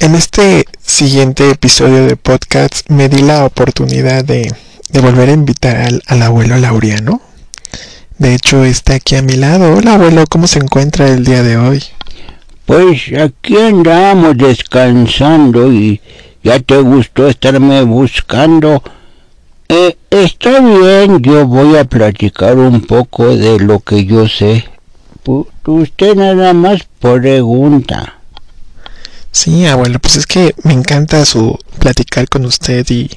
En 0.00 0.14
este 0.14 0.64
siguiente 0.80 1.50
episodio 1.50 2.06
de 2.06 2.16
podcast 2.16 2.88
me 2.88 3.10
di 3.10 3.20
la 3.20 3.44
oportunidad 3.44 4.24
de, 4.24 4.50
volver 4.94 5.28
a 5.28 5.32
invitar 5.32 5.76
al, 5.76 6.02
al, 6.06 6.22
abuelo 6.22 6.56
Laureano. 6.56 7.20
De 8.16 8.34
hecho, 8.34 8.64
está 8.64 8.94
aquí 8.94 9.16
a 9.16 9.22
mi 9.22 9.34
lado. 9.34 9.74
Hola 9.74 9.96
abuelo, 9.96 10.24
¿cómo 10.26 10.46
se 10.46 10.58
encuentra 10.58 11.06
el 11.06 11.22
día 11.22 11.42
de 11.42 11.58
hoy? 11.58 11.82
Pues 12.64 13.12
aquí 13.12 13.58
andamos 13.58 14.38
descansando 14.38 15.70
y 15.70 16.00
ya 16.42 16.58
te 16.60 16.78
gustó 16.78 17.28
estarme 17.28 17.82
buscando. 17.82 18.82
Eh, 19.68 19.98
está 20.08 20.60
bien, 20.60 21.20
yo 21.20 21.46
voy 21.46 21.76
a 21.76 21.84
platicar 21.84 22.56
un 22.56 22.80
poco 22.80 23.36
de 23.36 23.58
lo 23.60 23.80
que 23.80 24.06
yo 24.06 24.26
sé. 24.26 24.64
usted 25.66 26.14
nada 26.14 26.54
más 26.54 26.88
pregunta. 26.98 28.19
Sí, 29.32 29.66
abuelo, 29.66 29.98
pues 30.00 30.16
es 30.16 30.26
que 30.26 30.54
me 30.64 30.72
encanta 30.72 31.24
su 31.24 31.58
platicar 31.78 32.28
con 32.28 32.44
usted 32.44 32.84
y 32.90 33.10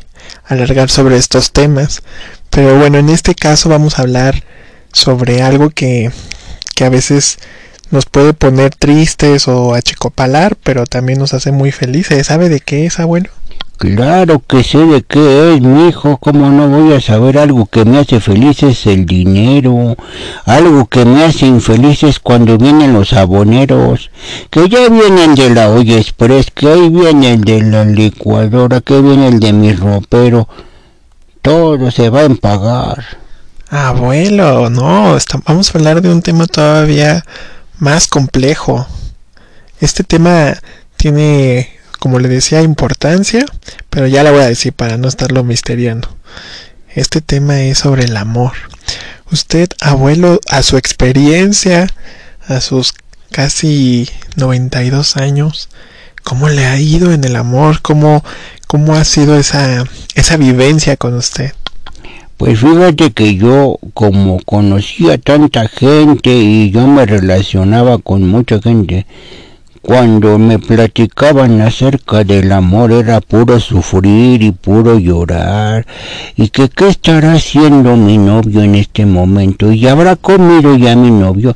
alargar 0.45 0.89
sobre 0.89 1.17
estos 1.17 1.51
temas. 1.51 2.03
Pero 2.49 2.77
bueno, 2.77 2.99
en 2.99 3.09
este 3.09 3.35
caso 3.35 3.69
vamos 3.69 3.97
a 3.97 4.03
hablar 4.03 4.43
sobre 4.91 5.41
algo 5.41 5.69
que, 5.71 6.11
que 6.75 6.85
a 6.85 6.89
veces 6.89 7.39
nos 7.89 8.05
puede 8.05 8.33
poner 8.33 8.75
tristes 8.75 9.47
o 9.47 9.73
achicopalar, 9.73 10.55
pero 10.63 10.85
también 10.85 11.19
nos 11.19 11.33
hace 11.33 11.51
muy 11.51 11.71
felices. 11.71 12.27
¿Sabe 12.27 12.49
de 12.49 12.59
qué 12.59 12.85
es, 12.85 12.99
abuelo? 12.99 13.29
Claro 13.77 14.41
que 14.47 14.63
sé 14.63 14.77
de 14.85 15.01
qué 15.01 15.53
es, 15.53 15.61
mi 15.61 15.89
hijo. 15.89 16.17
¿Cómo 16.17 16.49
no 16.49 16.69
voy 16.69 16.93
a 16.93 17.01
saber 17.01 17.37
algo 17.37 17.65
que 17.65 17.83
me 17.83 17.99
hace 17.99 18.21
feliz 18.21 18.63
es 18.63 18.85
el 18.85 19.05
dinero? 19.05 19.97
Algo 20.45 20.85
que 20.85 21.03
me 21.03 21.23
hace 21.25 21.47
infeliz 21.47 22.03
es 22.03 22.19
cuando 22.19 22.57
vienen 22.57 22.93
los 22.93 23.13
aboneros, 23.13 24.09
que 24.49 24.69
ya 24.69 24.87
vienen 24.89 25.35
de 25.35 25.49
la 25.49 25.69
olla 25.69 25.97
express, 25.97 26.51
que 26.51 26.69
ahí 26.69 26.89
viene 26.89 27.33
el 27.33 27.41
de 27.41 27.61
la 27.61 27.83
licuadora, 27.83 28.79
que 28.79 29.01
viene 29.01 29.27
el 29.27 29.39
de 29.39 29.51
mi 29.51 29.73
ropero. 29.73 30.47
Todo 31.41 31.91
se 31.91 32.09
va 32.09 32.21
a 32.21 32.25
empagar. 32.25 33.03
Abuelo, 33.69 34.69
no, 34.69 35.17
vamos 35.45 35.73
a 35.73 35.77
hablar 35.77 36.01
de 36.01 36.09
un 36.09 36.21
tema 36.21 36.45
todavía 36.45 37.25
más 37.79 38.07
complejo. 38.07 38.85
Este 39.79 40.03
tema 40.03 40.53
tiene, 40.95 41.69
como 42.03 42.19
le 42.19 42.27
decía, 42.27 42.61
importancia, 42.61 43.45
pero 43.89 44.07
ya 44.07 44.23
la 44.23 44.31
voy 44.31 44.41
a 44.41 44.47
decir 44.49 44.73
para 44.73 44.97
no 44.97 45.07
estarlo 45.07 45.45
misteriando. 45.45 46.09
Este 46.93 47.21
tema 47.21 47.61
es 47.61 47.77
sobre 47.77 48.03
el 48.03 48.17
amor. 48.17 48.51
Usted, 49.31 49.69
abuelo, 49.79 50.41
a 50.49 50.63
su 50.63 50.75
experiencia, 50.75 51.87
a 52.45 52.59
sus 52.59 52.93
casi 53.31 54.09
92 54.35 55.15
años, 55.15 55.69
¿cómo 56.23 56.49
le 56.49 56.65
ha 56.65 56.77
ido 56.77 57.13
en 57.13 57.23
el 57.23 57.37
amor? 57.37 57.81
¿Cómo, 57.81 58.21
cómo 58.67 58.95
ha 58.95 59.05
sido 59.05 59.37
esa, 59.37 59.85
esa 60.13 60.35
vivencia 60.35 60.97
con 60.97 61.13
usted? 61.13 61.53
Pues 62.35 62.59
fíjate 62.59 63.13
que 63.13 63.37
yo 63.37 63.79
como 63.93 64.41
conocía 64.43 65.17
tanta 65.17 65.69
gente 65.69 66.31
y 66.31 66.69
yo 66.69 66.85
me 66.85 67.05
relacionaba 67.05 67.97
con 67.97 68.27
mucha 68.27 68.59
gente, 68.61 69.05
cuando 69.83 70.39
me 70.39 70.59
platicaban 70.59 71.59
acerca 71.59 72.23
del 72.23 72.53
amor 72.53 72.93
era 72.93 73.19
puro 73.19 73.59
sufrir 73.59 74.41
y 74.41 74.51
puro 74.51 74.97
llorar, 74.97 75.85
y 76.37 76.47
que 76.47 76.69
qué 76.69 76.87
estará 76.87 77.33
haciendo 77.33 77.97
mi 77.97 78.17
novio 78.17 78.63
en 78.63 78.75
este 78.75 79.05
momento, 79.05 79.73
y 79.73 79.85
habrá 79.89 80.15
comido 80.15 80.73
ya 80.77 80.95
mi 80.95 81.11
novio, 81.11 81.53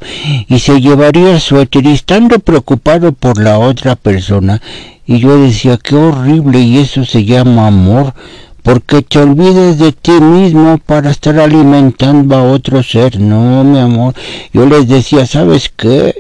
y 0.49 0.59
se 0.59 0.81
llevaría 0.81 1.39
suéter, 1.39 1.85
y 1.85 1.93
estando 1.93 2.39
preocupado 2.39 3.13
por 3.13 3.41
la 3.41 3.59
otra 3.59 3.95
persona, 3.95 4.61
y 5.05 5.19
yo 5.19 5.39
decía, 5.39 5.77
qué 5.77 5.95
horrible, 5.95 6.59
y 6.59 6.79
eso 6.79 7.05
se 7.05 7.23
llama 7.23 7.67
amor, 7.67 8.13
porque 8.61 9.03
te 9.03 9.19
olvides 9.19 9.79
de 9.79 9.93
ti 9.93 10.11
mismo 10.11 10.77
para 10.79 11.11
estar 11.11 11.39
alimentando 11.39 12.35
a 12.35 12.43
otro 12.43 12.83
ser. 12.83 13.17
No, 13.17 13.63
mi 13.63 13.79
amor. 13.79 14.13
Yo 14.51 14.65
les 14.65 14.89
decía, 14.89 15.25
¿sabes 15.25 15.71
qué? 15.73 16.13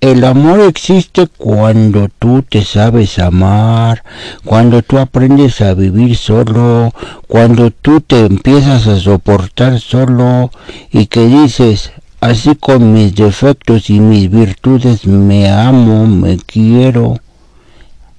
El 0.00 0.22
amor 0.24 0.60
existe 0.60 1.26
cuando 1.26 2.08
tú 2.20 2.42
te 2.48 2.64
sabes 2.64 3.18
amar, 3.18 4.04
cuando 4.44 4.82
tú 4.82 4.98
aprendes 4.98 5.60
a 5.60 5.74
vivir 5.74 6.16
solo, 6.16 6.92
cuando 7.26 7.72
tú 7.72 8.00
te 8.00 8.20
empiezas 8.20 8.86
a 8.86 9.00
soportar 9.00 9.80
solo 9.80 10.52
y 10.92 11.06
que 11.06 11.26
dices, 11.26 11.90
así 12.20 12.54
con 12.54 12.92
mis 12.92 13.16
defectos 13.16 13.90
y 13.90 13.98
mis 13.98 14.30
virtudes 14.30 15.04
me 15.04 15.50
amo, 15.50 16.06
me 16.06 16.36
quiero. 16.36 17.18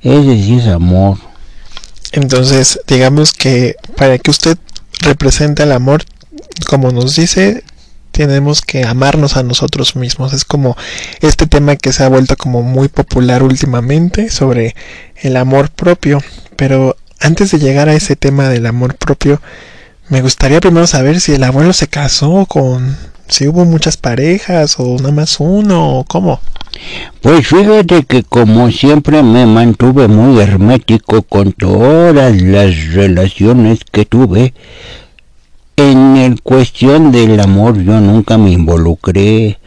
Ese 0.01 0.35
sí 0.43 0.57
es 0.59 0.67
amor. 0.67 1.17
Entonces, 2.11 2.81
digamos 2.87 3.31
que 3.31 3.75
para 3.95 4.17
que 4.17 4.31
usted 4.31 4.57
represente 4.99 5.63
el 5.63 5.71
amor, 5.71 6.03
como 6.67 6.91
nos 6.91 7.15
dice, 7.15 7.63
tenemos 8.11 8.61
que 8.61 8.83
amarnos 8.83 9.37
a 9.37 9.43
nosotros 9.43 9.95
mismos. 9.95 10.33
Es 10.33 10.45
como 10.45 10.75
este 11.21 11.47
tema 11.47 11.75
que 11.75 11.93
se 11.93 12.03
ha 12.03 12.09
vuelto 12.09 12.35
como 12.35 12.61
muy 12.61 12.87
popular 12.87 13.43
últimamente 13.43 14.29
sobre 14.29 14.75
el 15.17 15.37
amor 15.37 15.69
propio. 15.69 16.19
Pero 16.55 16.97
antes 17.19 17.51
de 17.51 17.59
llegar 17.59 17.89
a 17.89 17.93
ese 17.93 18.15
tema 18.15 18.49
del 18.49 18.65
amor 18.65 18.95
propio, 18.95 19.41
me 20.09 20.21
gustaría 20.21 20.59
primero 20.59 20.87
saber 20.87 21.21
si 21.21 21.33
el 21.33 21.43
abuelo 21.43 21.71
se 21.73 21.87
casó 21.87 22.45
con, 22.45 22.97
si 23.27 23.47
hubo 23.47 23.65
muchas 23.65 23.97
parejas 23.97 24.75
o 24.79 24.97
nada 24.97 25.11
más 25.11 25.39
uno 25.39 25.99
o 25.99 26.03
cómo. 26.03 26.39
Pues 27.21 27.47
fíjate 27.47 28.03
que 28.03 28.23
como 28.23 28.71
siempre 28.71 29.21
me 29.23 29.45
mantuve 29.45 30.07
muy 30.07 30.39
hermético 30.39 31.21
con 31.23 31.51
todas 31.51 32.41
las 32.41 32.93
relaciones 32.93 33.79
que 33.91 34.05
tuve. 34.05 34.53
En 35.81 36.17
el 36.17 36.41
cuestión 36.41 37.09
del 37.13 37.39
amor 37.39 37.81
yo 37.81 38.01
nunca 38.01 38.37
me 38.37 38.51
involucré 38.51 39.59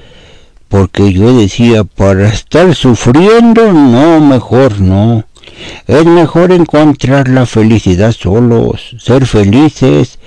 porque 0.68 1.10
yo 1.10 1.34
decía, 1.34 1.84
para 1.84 2.28
estar 2.28 2.74
sufriendo, 2.74 3.72
no, 3.72 4.20
mejor 4.20 4.78
no. 4.78 5.24
Es 5.86 6.04
mejor 6.04 6.52
encontrar 6.52 7.28
la 7.28 7.46
felicidad 7.46 8.12
solos, 8.12 8.94
ser 8.98 9.24
felices 9.24 10.18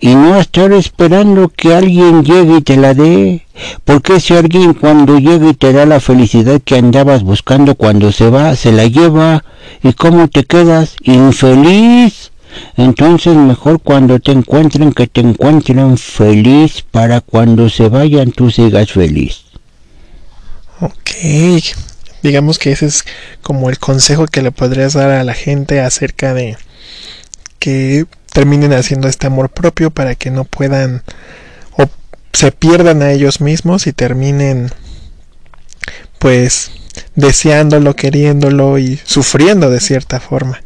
y 0.00 0.16
no 0.16 0.34
estar 0.34 0.72
esperando 0.72 1.48
que 1.48 1.74
alguien 1.74 2.24
llegue 2.24 2.56
y 2.56 2.62
te 2.62 2.76
la 2.76 2.92
dé. 2.92 3.46
Porque 3.84 4.18
si 4.18 4.34
alguien 4.34 4.74
cuando 4.74 5.16
llega 5.20 5.50
y 5.50 5.54
te 5.54 5.72
da 5.72 5.86
la 5.86 6.00
felicidad 6.00 6.60
que 6.60 6.74
andabas 6.74 7.22
buscando 7.22 7.76
cuando 7.76 8.10
se 8.10 8.30
va, 8.30 8.56
se 8.56 8.72
la 8.72 8.86
lleva 8.86 9.44
y 9.84 9.92
cómo 9.92 10.26
te 10.26 10.42
quedas 10.42 10.96
infeliz. 11.04 12.29
Entonces 12.76 13.34
mejor 13.34 13.80
cuando 13.80 14.18
te 14.20 14.32
encuentren 14.32 14.92
que 14.92 15.06
te 15.06 15.20
encuentren 15.20 15.96
feliz 15.98 16.82
para 16.82 17.20
cuando 17.20 17.68
se 17.68 17.88
vayan 17.88 18.32
tú 18.32 18.50
sigas 18.50 18.92
feliz. 18.92 19.44
Ok, 20.80 21.10
digamos 22.22 22.58
que 22.58 22.72
ese 22.72 22.86
es 22.86 23.04
como 23.42 23.68
el 23.68 23.78
consejo 23.78 24.26
que 24.26 24.42
le 24.42 24.50
podrías 24.50 24.94
dar 24.94 25.10
a 25.10 25.24
la 25.24 25.34
gente 25.34 25.80
acerca 25.80 26.32
de 26.34 26.56
que 27.58 28.06
terminen 28.32 28.72
haciendo 28.72 29.08
este 29.08 29.26
amor 29.26 29.50
propio 29.50 29.90
para 29.90 30.14
que 30.14 30.30
no 30.30 30.44
puedan 30.44 31.02
o 31.76 31.84
se 32.32 32.52
pierdan 32.52 33.02
a 33.02 33.12
ellos 33.12 33.40
mismos 33.40 33.86
y 33.86 33.92
terminen 33.92 34.70
pues 36.18 36.70
deseándolo, 37.14 37.94
queriéndolo 37.96 38.78
y 38.78 39.00
sufriendo 39.04 39.70
de 39.70 39.80
cierta 39.80 40.20
forma. 40.20 40.62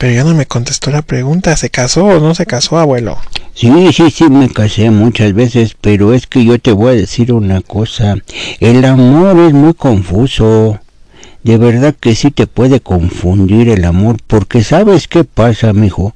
Pero 0.00 0.14
ya 0.14 0.24
no 0.24 0.34
me 0.34 0.46
contestó 0.46 0.90
la 0.90 1.02
pregunta, 1.02 1.54
¿se 1.58 1.68
casó 1.68 2.06
o 2.06 2.20
no 2.20 2.34
se 2.34 2.46
casó, 2.46 2.78
abuelo? 2.78 3.18
Sí, 3.52 3.70
sí, 3.92 4.10
sí, 4.10 4.30
me 4.30 4.48
casé 4.48 4.90
muchas 4.90 5.34
veces, 5.34 5.76
pero 5.78 6.14
es 6.14 6.26
que 6.26 6.42
yo 6.42 6.58
te 6.58 6.72
voy 6.72 6.88
a 6.88 6.96
decir 6.96 7.34
una 7.34 7.60
cosa, 7.60 8.16
el 8.60 8.82
amor 8.86 9.38
es 9.40 9.52
muy 9.52 9.74
confuso 9.74 10.80
de 11.42 11.58
verdad 11.58 11.94
que 12.00 12.14
sí 12.14 12.30
te 12.30 12.46
puede 12.46 12.80
confundir 12.80 13.68
el 13.68 13.84
amor, 13.84 14.16
porque 14.26 14.64
sabes 14.64 15.06
qué 15.06 15.24
pasa, 15.24 15.74
mijo. 15.74 16.14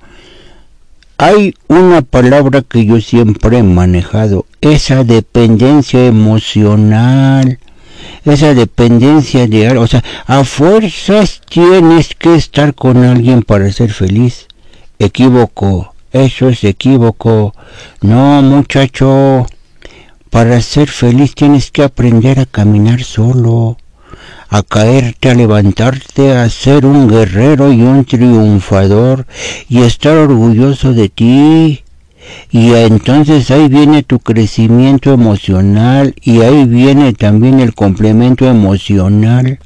Hay 1.19 1.55
una 1.69 2.01
palabra 2.01 2.63
que 2.63 2.87
yo 2.87 3.03
siempre 3.03 3.59
he 3.59 3.63
manejado, 3.63 4.47
esa 4.63 5.05
dependencia 5.05 6.07
emocional, 6.07 7.59
esa 8.25 8.55
dependencia 8.55 9.47
de 9.47 9.77
o 9.79 9.87
sea, 9.87 10.03
a 10.27 10.45
fuerzas 10.45 11.41
tienes 11.49 12.15
que 12.15 12.35
estar 12.35 12.75
con 12.75 13.05
alguien 13.05 13.43
para 13.43 13.71
ser 13.73 13.93
feliz. 13.93 14.47
Equívoco, 14.99 15.95
eso 16.13 16.49
es 16.49 16.65
equívoco. 16.65 17.55
No, 18.01 18.43
muchacho, 18.43 19.47
para 20.31 20.61
ser 20.61 20.89
feliz 20.89 21.35
tienes 21.35 21.71
que 21.71 21.83
aprender 21.83 22.41
a 22.41 22.47
caminar 22.47 23.03
solo 23.03 23.77
a 24.49 24.63
caerte, 24.63 25.31
a 25.31 25.35
levantarte, 25.35 26.33
a 26.33 26.49
ser 26.49 26.87
un 26.87 27.09
guerrero 27.09 27.73
y 27.73 27.83
un 27.83 28.05
triunfador 28.05 29.27
y 29.69 29.83
estar 29.83 30.17
orgulloso 30.17 30.93
de 30.93 31.09
ti. 31.09 31.84
Y 32.51 32.73
entonces 32.73 33.51
ahí 33.51 33.69
viene 33.69 34.03
tu 34.03 34.19
crecimiento 34.19 35.13
emocional 35.13 36.15
y 36.23 36.41
ahí 36.43 36.65
viene 36.67 37.13
también 37.13 37.61
el 37.61 37.75
complemento 37.75 38.47
emocional. 38.49 39.59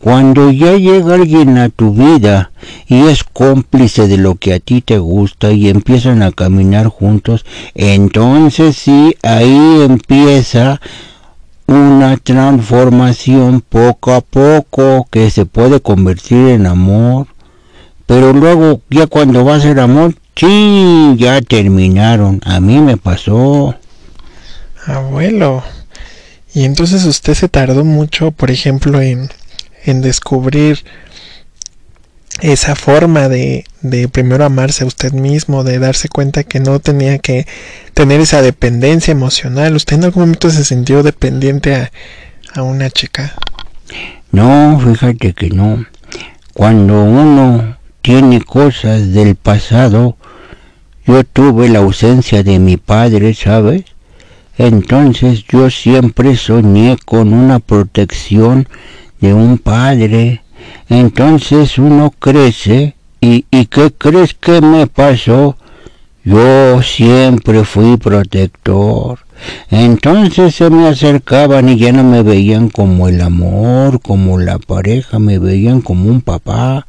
Cuando 0.00 0.50
ya 0.50 0.76
llega 0.76 1.14
alguien 1.14 1.58
a 1.58 1.68
tu 1.68 1.92
vida 1.92 2.50
y 2.86 3.02
es 3.06 3.24
cómplice 3.24 4.08
de 4.08 4.16
lo 4.16 4.36
que 4.36 4.54
a 4.54 4.60
ti 4.60 4.80
te 4.80 4.98
gusta 4.98 5.52
y 5.52 5.68
empiezan 5.68 6.22
a 6.22 6.32
caminar 6.32 6.86
juntos, 6.88 7.44
entonces 7.74 8.76
sí, 8.76 9.14
ahí 9.22 9.82
empieza 9.82 10.80
una 11.66 12.16
transformación 12.16 13.60
poco 13.60 14.12
a 14.12 14.22
poco 14.22 15.06
que 15.10 15.30
se 15.30 15.46
puede 15.46 15.80
convertir 15.80 16.48
en 16.48 16.66
amor. 16.66 17.28
Pero 18.06 18.32
luego, 18.32 18.80
ya 18.90 19.06
cuando 19.06 19.44
va 19.44 19.54
a 19.54 19.60
ser 19.60 19.78
amor, 19.78 20.14
sí, 20.36 21.14
ya 21.18 21.40
terminaron. 21.40 22.40
A 22.44 22.60
mí 22.60 22.78
me 22.78 22.96
pasó. 22.96 23.74
Abuelo. 24.86 25.62
Y 26.52 26.64
entonces 26.64 27.04
usted 27.04 27.34
se 27.34 27.48
tardó 27.48 27.84
mucho, 27.84 28.32
por 28.32 28.50
ejemplo, 28.50 29.00
en, 29.00 29.28
en 29.84 30.00
descubrir 30.02 30.84
esa 32.40 32.74
forma 32.74 33.28
de, 33.28 33.64
de 33.82 34.08
primero 34.08 34.44
amarse 34.44 34.84
a 34.84 34.86
usted 34.86 35.12
mismo, 35.12 35.62
de 35.62 35.78
darse 35.78 36.08
cuenta 36.08 36.42
que 36.42 36.58
no 36.58 36.80
tenía 36.80 37.18
que 37.18 37.46
tener 37.94 38.20
esa 38.20 38.42
dependencia 38.42 39.12
emocional. 39.12 39.76
¿Usted 39.76 39.96
en 39.96 40.04
algún 40.04 40.22
momento 40.22 40.50
se 40.50 40.64
sintió 40.64 41.02
dependiente 41.02 41.74
a, 41.74 41.92
a 42.54 42.62
una 42.62 42.90
chica? 42.90 43.34
No, 44.32 44.80
fíjate 44.80 45.34
que 45.34 45.50
no. 45.50 45.84
Cuando 46.54 47.02
uno 47.02 47.76
tiene 48.02 48.40
cosas 48.40 49.12
del 49.12 49.36
pasado, 49.36 50.16
yo 51.10 51.24
tuve 51.24 51.68
la 51.68 51.80
ausencia 51.80 52.44
de 52.44 52.60
mi 52.60 52.76
padre, 52.76 53.34
¿sabes? 53.34 53.84
Entonces 54.56 55.44
yo 55.48 55.68
siempre 55.68 56.36
soñé 56.36 56.96
con 57.04 57.32
una 57.32 57.58
protección 57.58 58.68
de 59.20 59.34
un 59.34 59.58
padre. 59.58 60.42
Entonces 60.88 61.78
uno 61.78 62.14
crece 62.16 62.94
y, 63.20 63.44
y 63.50 63.66
¿qué 63.66 63.90
crees 63.90 64.34
que 64.34 64.60
me 64.60 64.86
pasó? 64.86 65.56
Yo 66.22 66.80
siempre 66.82 67.64
fui 67.64 67.96
protector. 67.96 69.18
Entonces 69.70 70.54
se 70.54 70.70
me 70.70 70.86
acercaban 70.86 71.68
y 71.70 71.76
ya 71.76 71.92
no 71.92 72.04
me 72.04 72.22
veían 72.22 72.68
como 72.68 73.08
el 73.08 73.20
amor, 73.20 74.00
como 74.00 74.38
la 74.38 74.58
pareja, 74.58 75.18
me 75.18 75.38
veían 75.40 75.80
como 75.80 76.08
un 76.08 76.20
papá. 76.20 76.86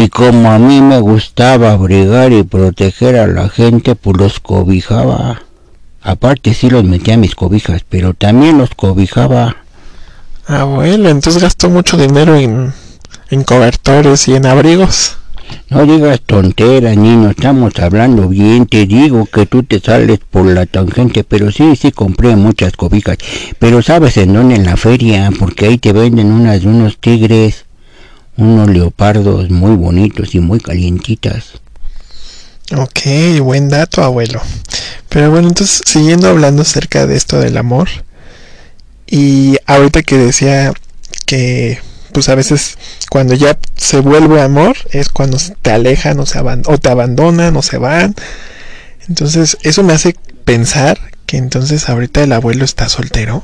Y 0.00 0.08
como 0.08 0.50
a 0.50 0.58
mí 0.58 0.80
me 0.80 0.98
gustaba 0.98 1.72
abrigar 1.72 2.32
y 2.32 2.42
proteger 2.42 3.16
a 3.16 3.26
la 3.26 3.50
gente, 3.50 3.96
pues 3.96 4.16
los 4.16 4.40
cobijaba. 4.40 5.42
Aparte 6.00 6.54
sí 6.54 6.70
los 6.70 6.84
metía 6.84 7.14
a 7.14 7.16
mis 7.18 7.34
cobijas, 7.34 7.82
pero 7.86 8.14
también 8.14 8.56
los 8.56 8.70
cobijaba. 8.70 9.56
Abuelo, 10.46 11.08
ah, 11.08 11.10
entonces 11.10 11.42
gastó 11.42 11.68
mucho 11.68 11.98
dinero 11.98 12.34
en, 12.34 12.72
en 13.28 13.44
cobertores 13.44 14.26
y 14.28 14.36
en 14.36 14.46
abrigos. 14.46 15.18
No 15.68 15.84
digas 15.84 16.22
tonteras, 16.24 16.96
niño, 16.96 17.28
estamos 17.28 17.78
hablando 17.78 18.26
bien. 18.26 18.64
Te 18.64 18.86
digo 18.86 19.26
que 19.26 19.44
tú 19.44 19.64
te 19.64 19.80
sales 19.80 20.20
por 20.30 20.46
la 20.46 20.64
tangente, 20.64 21.24
pero 21.24 21.52
sí, 21.52 21.76
sí 21.76 21.92
compré 21.92 22.36
muchas 22.36 22.72
cobijas. 22.72 23.18
Pero 23.58 23.82
sabes 23.82 24.16
en 24.16 24.32
dónde, 24.32 24.54
en 24.54 24.64
la 24.64 24.78
feria, 24.78 25.28
porque 25.38 25.66
ahí 25.66 25.76
te 25.76 25.92
venden 25.92 26.32
unas 26.32 26.62
de 26.62 26.68
unos 26.68 26.96
tigres, 26.96 27.66
unos 28.40 28.70
leopardos 28.70 29.50
muy 29.50 29.76
bonitos 29.76 30.34
y 30.34 30.40
muy 30.40 30.60
calientitas. 30.60 31.60
Ok, 32.76 33.40
buen 33.40 33.68
dato, 33.68 34.02
abuelo. 34.02 34.40
Pero 35.08 35.30
bueno, 35.30 35.48
entonces, 35.48 35.82
siguiendo 35.84 36.28
hablando 36.28 36.62
acerca 36.62 37.06
de 37.06 37.16
esto 37.16 37.40
del 37.40 37.56
amor, 37.56 37.88
y 39.06 39.56
ahorita 39.66 40.02
que 40.02 40.16
decía 40.16 40.72
que, 41.26 41.78
pues 42.12 42.28
a 42.28 42.36
veces 42.36 42.78
cuando 43.10 43.34
ya 43.34 43.58
se 43.76 43.98
vuelve 43.98 44.40
amor, 44.40 44.76
es 44.92 45.08
cuando 45.08 45.36
te 45.62 45.72
alejan 45.72 46.20
o, 46.20 46.26
se 46.26 46.38
o 46.38 46.78
te 46.78 46.88
abandonan 46.88 47.56
o 47.56 47.62
se 47.62 47.76
van. 47.78 48.14
Entonces, 49.08 49.58
eso 49.62 49.82
me 49.82 49.92
hace 49.92 50.14
pensar 50.44 50.98
que 51.26 51.36
entonces 51.36 51.88
ahorita 51.88 52.22
el 52.22 52.32
abuelo 52.32 52.64
está 52.64 52.88
soltero. 52.88 53.42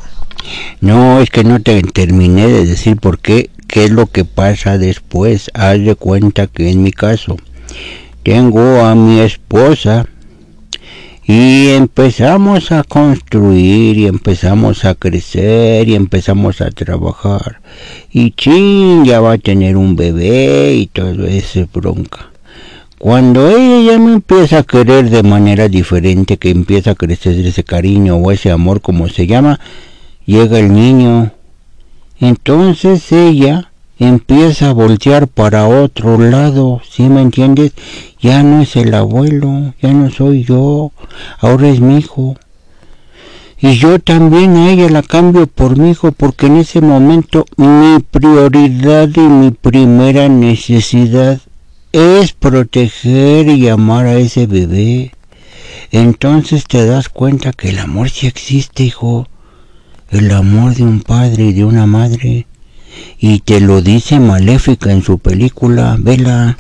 No, 0.81 1.21
es 1.21 1.31
que 1.31 1.43
no 1.43 1.61
te 1.61 1.83
terminé 1.83 2.47
de 2.47 2.65
decir 2.65 2.97
por 2.97 3.19
qué, 3.19 3.51
qué 3.67 3.85
es 3.85 3.91
lo 3.91 4.07
que 4.07 4.25
pasa 4.25 4.79
después. 4.79 5.51
Haz 5.55 5.81
de 5.81 5.95
cuenta 5.95 6.47
que 6.47 6.71
en 6.71 6.83
mi 6.83 6.93
caso, 6.93 7.37
tengo 8.23 8.85
a 8.85 8.95
mi 8.95 9.21
esposa 9.21 10.07
y 11.27 11.71
empezamos 11.71 12.71
a 12.71 12.85
construir 12.85 13.99
y 13.99 14.07
empezamos 14.07 14.85
a 14.85 14.95
crecer 14.95 15.89
y 15.89 15.97
empezamos 15.97 16.61
a 16.61 16.71
trabajar 16.71 17.61
y 18.13 18.31
chin 18.31 19.05
ya 19.05 19.21
va 19.21 19.33
a 19.33 19.39
tener 19.39 19.77
un 19.77 19.97
bebé 19.97 20.75
y 20.75 20.87
todo 20.87 21.27
ese 21.27 21.67
bronca 21.73 22.31
cuando 22.99 23.51
ella 23.51 23.93
ya 23.93 23.99
me 23.99 24.13
empieza 24.13 24.59
a 24.59 24.63
querer 24.63 25.11
de 25.11 25.25
manera 25.25 25.69
diferente 25.69 26.37
que 26.37 26.51
empieza 26.51 26.93
a 26.93 26.95
crecer 26.95 27.35
ese 27.45 27.65
cariño 27.65 28.17
o 28.17 28.31
ese 28.31 28.53
amor 28.53 28.81
como 28.81 29.09
se 29.09 29.27
llama 29.27 29.59
llega 30.27 30.61
el 30.61 30.73
niño 30.73 31.33
entonces 32.21 33.13
ella 33.13 33.71
empieza 33.99 34.71
a 34.71 34.73
voltear 34.73 35.29
para 35.29 35.69
otro 35.69 36.19
lado, 36.19 36.81
¿sí 36.89 37.05
me 37.05 37.23
entiendes? 37.23 37.73
Ya 38.21 38.43
no 38.43 38.63
es 38.63 38.77
el 38.77 38.95
abuelo, 38.95 39.75
ya 39.81 39.93
no 39.93 40.11
soy 40.11 40.45
yo, 40.45 40.93
ahora 41.41 41.69
es 41.69 41.81
mi 41.81 41.99
hijo. 41.99 42.37
Y 43.59 43.77
yo 43.79 43.99
también 43.99 44.57
a 44.57 44.71
ella 44.71 44.91
la 44.91 45.03
cambio 45.03 45.47
por 45.47 45.79
mi 45.79 45.91
hijo 45.91 46.13
porque 46.13 46.47
en 46.47 46.59
ese 46.59 46.83
momento 46.83 47.47
mi 47.57 48.01
prioridad 48.01 49.09
y 49.15 49.21
mi 49.21 49.51
primera 49.51 50.29
necesidad 50.29 51.41
es 51.93 52.33
proteger 52.35 53.49
y 53.49 53.69
amar 53.69 54.07
a 54.07 54.19
ese 54.19 54.47
bebé. 54.47 55.13
Entonces 55.91 56.65
te 56.65 56.85
das 56.85 57.09
cuenta 57.09 57.53
que 57.53 57.71
el 57.71 57.79
amor 57.79 58.11
sí 58.11 58.27
existe, 58.27 58.83
hijo. 58.83 59.27
El 60.11 60.31
amor 60.31 60.75
de 60.75 60.85
un 60.85 61.01
padre 61.01 61.45
y 61.45 61.53
de 61.53 61.65
una 61.65 61.87
madre 61.87 62.47
y 63.19 63.41
te 63.41 63.61
lo 63.61 63.83
dice 63.83 64.21
Maléfica 64.21 64.93
en 64.93 65.03
su 65.03 65.19
película, 65.19 65.97
vela. 65.99 66.57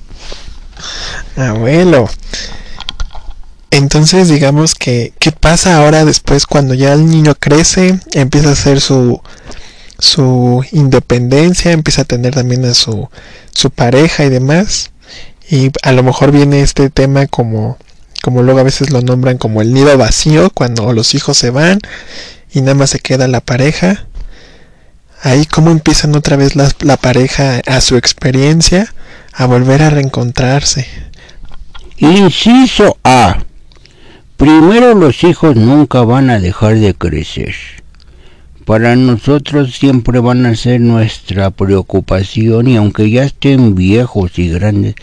Abuelo. 1.37 2.08
Entonces 3.70 4.28
digamos 4.28 4.75
que, 4.75 5.12
¿qué 5.19 5.32
pasa 5.32 5.76
ahora 5.76 6.04
después 6.04 6.46
cuando 6.46 6.75
ya 6.75 6.93
el 6.93 7.06
niño 7.06 7.34
crece, 7.38 8.00
empieza 8.12 8.50
a 8.50 8.52
hacer 8.52 8.81
su, 8.81 9.20
su 9.98 10.64
independencia, 10.72 11.72
empieza 11.72 12.02
a 12.02 12.06
tener 12.06 12.34
también 12.34 12.64
a 12.64 12.75
su, 12.75 13.08
su 13.53 13.70
pareja 13.70 14.24
y 14.24 14.31
demás? 14.31 14.91
Y 15.48 15.70
a 15.82 15.93
lo 15.93 16.03
mejor 16.03 16.32
viene 16.32 16.62
este 16.62 16.91
tema 16.91 17.26
como, 17.26 17.76
como 18.22 18.43
luego 18.43 18.60
a 18.60 18.65
veces 18.65 18.91
lo 18.91 19.03
nombran 19.03 19.38
como 19.38 19.62
el 19.62 19.72
nido 19.72 19.96
vacío, 19.96 20.50
cuando 20.50 20.93
los 20.93 21.15
hijos 21.15 21.38
se 21.38 21.50
van 21.50 21.79
y 22.56 22.63
nada 22.63 22.75
más 22.75 22.89
se 22.89 23.01
queda 23.01 23.29
la 23.29 23.43
pareja 23.43 24.06
ahí 25.22 25.44
cómo 25.44 25.70
empiezan 25.70 26.17
otra 26.17 26.36
vez 26.36 26.56
la, 26.56 26.70
la 26.81 26.96
pareja 26.96 27.60
a 27.67 27.82
su 27.82 27.96
experiencia 27.96 28.94
a 29.34 29.44
volver 29.44 29.82
a 29.82 29.91
reencontrarse. 29.91 30.86
Inciso 31.98 32.96
A. 33.05 33.44
Primero 34.39 34.94
los 34.94 35.22
hijos 35.22 35.55
nunca 35.55 36.01
van 36.03 36.31
a 36.31 36.41
dejar 36.41 36.77
de 36.77 36.94
crecer 36.94 37.55
para 38.67 38.96
nosotros 38.96 39.77
siempre 39.77 40.19
van 40.19 40.44
a 40.44 40.56
ser 40.56 40.81
nuestra 40.81 41.53
preocupación 41.53 42.67
y 42.67 42.77
aunque 42.77 43.08
ya 43.08 43.22
estén 43.22 43.77
viejos 43.77 44.41
y 44.41 44.48
grandes, 44.48 44.96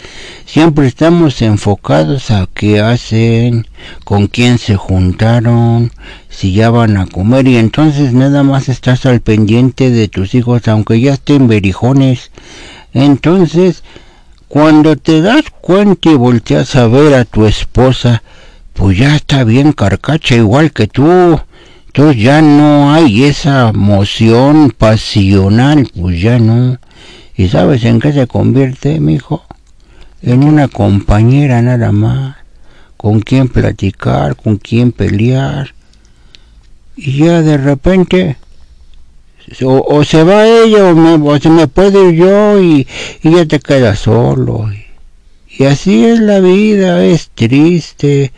siempre 0.45 0.85
estamos 0.85 1.41
enfocados 1.41 2.29
a 2.29 2.49
qué 2.53 2.81
hacen, 2.81 3.65
con 4.03 4.27
quién 4.27 4.57
se 4.57 4.75
juntaron, 4.75 5.93
si 6.33 6.51
ya 6.51 6.69
van 6.69 6.97
a 6.97 7.05
comer 7.05 7.47
y 7.47 7.57
entonces 7.57 8.13
nada 8.13 8.43
más 8.43 8.67
estás 8.67 9.05
al 9.05 9.21
pendiente 9.21 9.91
de 9.91 10.07
tus 10.07 10.35
hijos 10.35 10.67
aunque 10.67 10.99
ya 10.99 11.13
estén 11.13 11.47
berijones. 11.47 12.31
Entonces, 12.93 13.83
cuando 14.47 14.95
te 14.95 15.21
das 15.21 15.45
cuenta 15.61 16.09
y 16.09 16.15
volteas 16.15 16.75
a 16.75 16.87
ver 16.87 17.13
a 17.13 17.25
tu 17.25 17.45
esposa, 17.45 18.23
pues 18.73 18.97
ya 18.97 19.15
está 19.15 19.43
bien 19.43 19.71
carcacha 19.71 20.35
igual 20.35 20.71
que 20.71 20.87
tú 20.87 21.39
entonces 21.95 22.23
ya 22.23 22.41
no 22.41 22.91
hay 22.91 23.23
esa 23.25 23.69
emoción 23.69 24.73
pasional, 24.75 25.87
pues 25.95 26.19
ya 26.19 26.39
no. 26.39 26.79
¿Y 27.35 27.49
sabes 27.49 27.83
en 27.83 27.99
qué 27.99 28.11
se 28.11 28.25
convierte, 28.25 28.99
mi 28.99 29.13
hijo? 29.13 29.43
En 30.23 30.43
una 30.43 30.67
compañera 30.69 31.61
nada 31.61 31.91
más, 31.91 32.37
con 32.97 33.19
quien 33.19 33.47
platicar, 33.47 34.35
con 34.35 34.57
quien 34.57 34.91
pelear. 34.91 35.75
Y 36.95 37.25
ya 37.25 37.41
de 37.41 37.57
repente, 37.57 38.37
o, 39.63 40.03
se 40.03 40.23
va 40.23 40.47
ella 40.47 40.85
o, 40.85 40.95
me, 40.95 41.39
se 41.39 41.49
me 41.49 41.67
puede 41.67 42.09
ir 42.09 42.15
yo 42.15 42.59
y, 42.61 42.87
ya 43.23 43.45
te 43.45 43.59
quedas 43.59 43.99
solo. 43.99 44.71
Y, 44.71 44.85
y 45.63 45.65
así 45.65 46.05
es 46.05 46.19
la 46.19 46.39
vida, 46.39 47.03
es 47.03 47.29
triste 47.33 48.31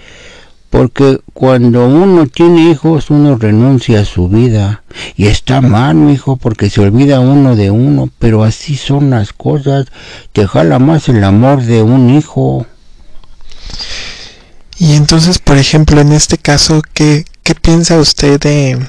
porque 0.76 1.22
cuando 1.34 1.88
uno 1.88 2.28
tiene 2.28 2.70
hijos 2.70 3.10
uno 3.10 3.38
renuncia 3.38 4.02
a 4.02 4.06
su 4.06 4.28
vida 4.28 4.84
y 5.16 5.28
está 5.28 5.62
mal, 5.62 6.10
hijo, 6.12 6.36
porque 6.36 6.70
se 6.70 6.82
olvida 6.82 7.22
uno 7.22 7.56
de 7.56 7.72
uno, 7.72 8.10
pero 8.20 8.44
así 8.44 8.76
son 8.76 9.12
las 9.12 9.32
cosas, 9.32 9.86
te 10.34 10.46
jala 10.46 10.78
más 10.78 11.08
el 11.08 11.24
amor 11.24 11.64
de 11.64 11.82
un 11.82 12.10
hijo. 12.10 12.66
Y 14.78 14.96
entonces, 14.96 15.40
por 15.40 15.56
ejemplo, 15.56 16.02
en 16.02 16.12
este 16.12 16.38
caso, 16.38 16.82
¿qué, 16.94 17.24
qué 17.46 17.54
piensa 17.54 18.00
usted 18.00 18.40
de, 18.40 18.80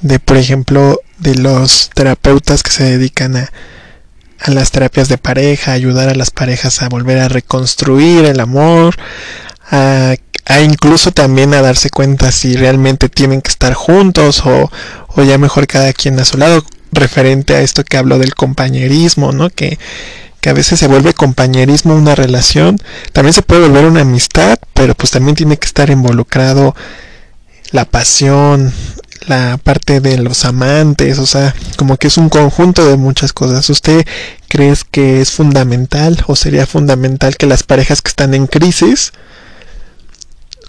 de, 0.00 0.18
por 0.18 0.38
ejemplo, 0.38 0.98
de 1.18 1.34
los 1.34 1.90
terapeutas 1.94 2.62
que 2.62 2.70
se 2.70 2.84
dedican 2.84 3.36
a, 3.36 3.52
a 4.40 4.50
las 4.50 4.70
terapias 4.70 5.10
de 5.10 5.18
pareja, 5.18 5.72
ayudar 5.72 6.08
a 6.08 6.14
las 6.14 6.30
parejas 6.30 6.80
a 6.80 6.88
volver 6.88 7.18
a 7.18 7.28
reconstruir 7.28 8.24
el 8.24 8.40
amor, 8.40 8.96
a, 9.70 10.16
incluso 10.64 11.12
también 11.12 11.52
a 11.52 11.60
darse 11.60 11.90
cuenta 11.90 12.32
si 12.32 12.56
realmente 12.56 13.10
tienen 13.10 13.42
que 13.42 13.50
estar 13.50 13.74
juntos 13.74 14.40
o, 14.46 14.70
o 15.08 15.22
ya 15.22 15.36
mejor 15.36 15.66
cada 15.66 15.92
quien 15.92 16.18
a 16.18 16.24
su 16.24 16.38
lado, 16.38 16.64
referente 16.92 17.54
a 17.54 17.60
esto 17.60 17.84
que 17.84 17.98
hablo 17.98 18.18
del 18.18 18.34
compañerismo, 18.34 19.32
¿no? 19.32 19.50
Que, 19.50 19.78
que 20.40 20.48
a 20.48 20.54
veces 20.54 20.80
se 20.80 20.88
vuelve 20.88 21.12
compañerismo 21.12 21.94
una 21.94 22.14
relación, 22.14 22.78
también 23.12 23.34
se 23.34 23.42
puede 23.42 23.68
volver 23.68 23.84
una 23.84 24.00
amistad, 24.00 24.58
pero 24.72 24.94
pues 24.94 25.10
también 25.10 25.36
tiene 25.36 25.58
que 25.58 25.66
estar 25.66 25.90
involucrado 25.90 26.74
la 27.72 27.84
pasión, 27.84 28.72
la 29.26 29.58
parte 29.62 30.00
de 30.00 30.18
los 30.18 30.44
amantes, 30.44 31.18
o 31.18 31.26
sea, 31.26 31.54
como 31.76 31.96
que 31.96 32.08
es 32.08 32.16
un 32.16 32.28
conjunto 32.28 32.86
de 32.86 32.96
muchas 32.96 33.32
cosas. 33.32 33.68
¿Usted 33.70 34.06
cree 34.48 34.74
que 34.90 35.20
es 35.20 35.32
fundamental 35.32 36.22
o 36.26 36.36
sería 36.36 36.66
fundamental 36.66 37.36
que 37.36 37.46
las 37.46 37.62
parejas 37.62 38.02
que 38.02 38.10
están 38.10 38.34
en 38.34 38.46
crisis 38.46 39.12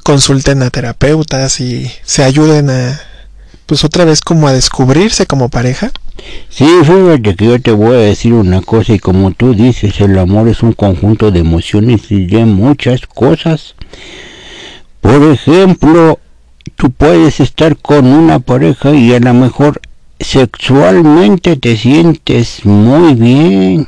consulten 0.03 0.63
a 0.63 0.69
terapeutas 0.69 1.60
y 1.60 1.91
se 2.03 2.24
ayuden 2.24 2.69
a, 2.69 3.00
pues 3.65 3.83
otra 3.83 4.05
vez 4.05 4.22
como 4.22 4.48
a 4.48 4.53
descubrirse 4.53 5.25
como 5.25 5.50
pareja? 5.50 5.91
Sí, 6.50 6.67
fíjate 6.83 7.36
que 7.36 7.45
yo 7.45 7.62
te 7.62 7.72
voy 7.72 7.95
a 7.95 8.00
decir 8.00 8.33
una 8.33 8.62
cosa 8.62 8.93
y 8.93 9.00
como 9.00 9.31
tú 9.31 9.53
dices, 9.55 10.00
el 10.00 10.17
amor 10.19 10.48
es 10.48 10.62
un 10.62 10.74
conjunto 10.74 11.31
de 11.31 11.39
emociones 11.39 12.12
y 12.12 12.27
de 12.27 12.45
muchas 12.45 13.01
cosas. 13.07 13.75
Por 15.01 15.22
ejemplo, 15.24 16.19
tú 16.75 16.91
puedes 16.91 17.39
estar 17.39 17.77
con 17.77 18.05
una 18.05 18.39
pareja 18.39 18.91
y 18.91 19.13
a 19.13 19.20
lo 19.20 19.34
mejor 19.34 19.82
sexualmente 20.20 21.58
te 21.58 21.75
sientes 21.77 22.65
muy 22.65 23.13
bien, 23.13 23.88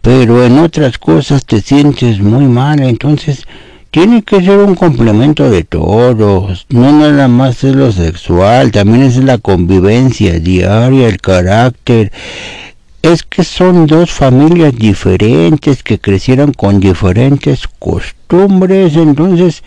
pero 0.00 0.44
en 0.44 0.58
otras 0.58 0.98
cosas 0.98 1.44
te 1.44 1.60
sientes 1.60 2.20
muy 2.20 2.44
mal, 2.44 2.80
entonces 2.80 3.46
tiene 3.92 4.22
que 4.22 4.42
ser 4.42 4.58
un 4.58 4.74
complemento 4.74 5.50
de 5.50 5.64
todos, 5.64 6.66
no 6.70 6.92
nada 6.92 7.28
más 7.28 7.62
es 7.62 7.74
lo 7.74 7.92
sexual, 7.92 8.72
también 8.72 9.02
es 9.02 9.16
la 9.18 9.36
convivencia 9.36 10.40
diaria, 10.40 11.08
el 11.08 11.20
carácter. 11.20 12.10
Es 13.02 13.22
que 13.22 13.44
son 13.44 13.86
dos 13.86 14.10
familias 14.10 14.74
diferentes 14.74 15.82
que 15.82 15.98
crecieron 15.98 16.54
con 16.54 16.80
diferentes 16.80 17.68
costumbres, 17.78 18.96
entonces 18.96 19.62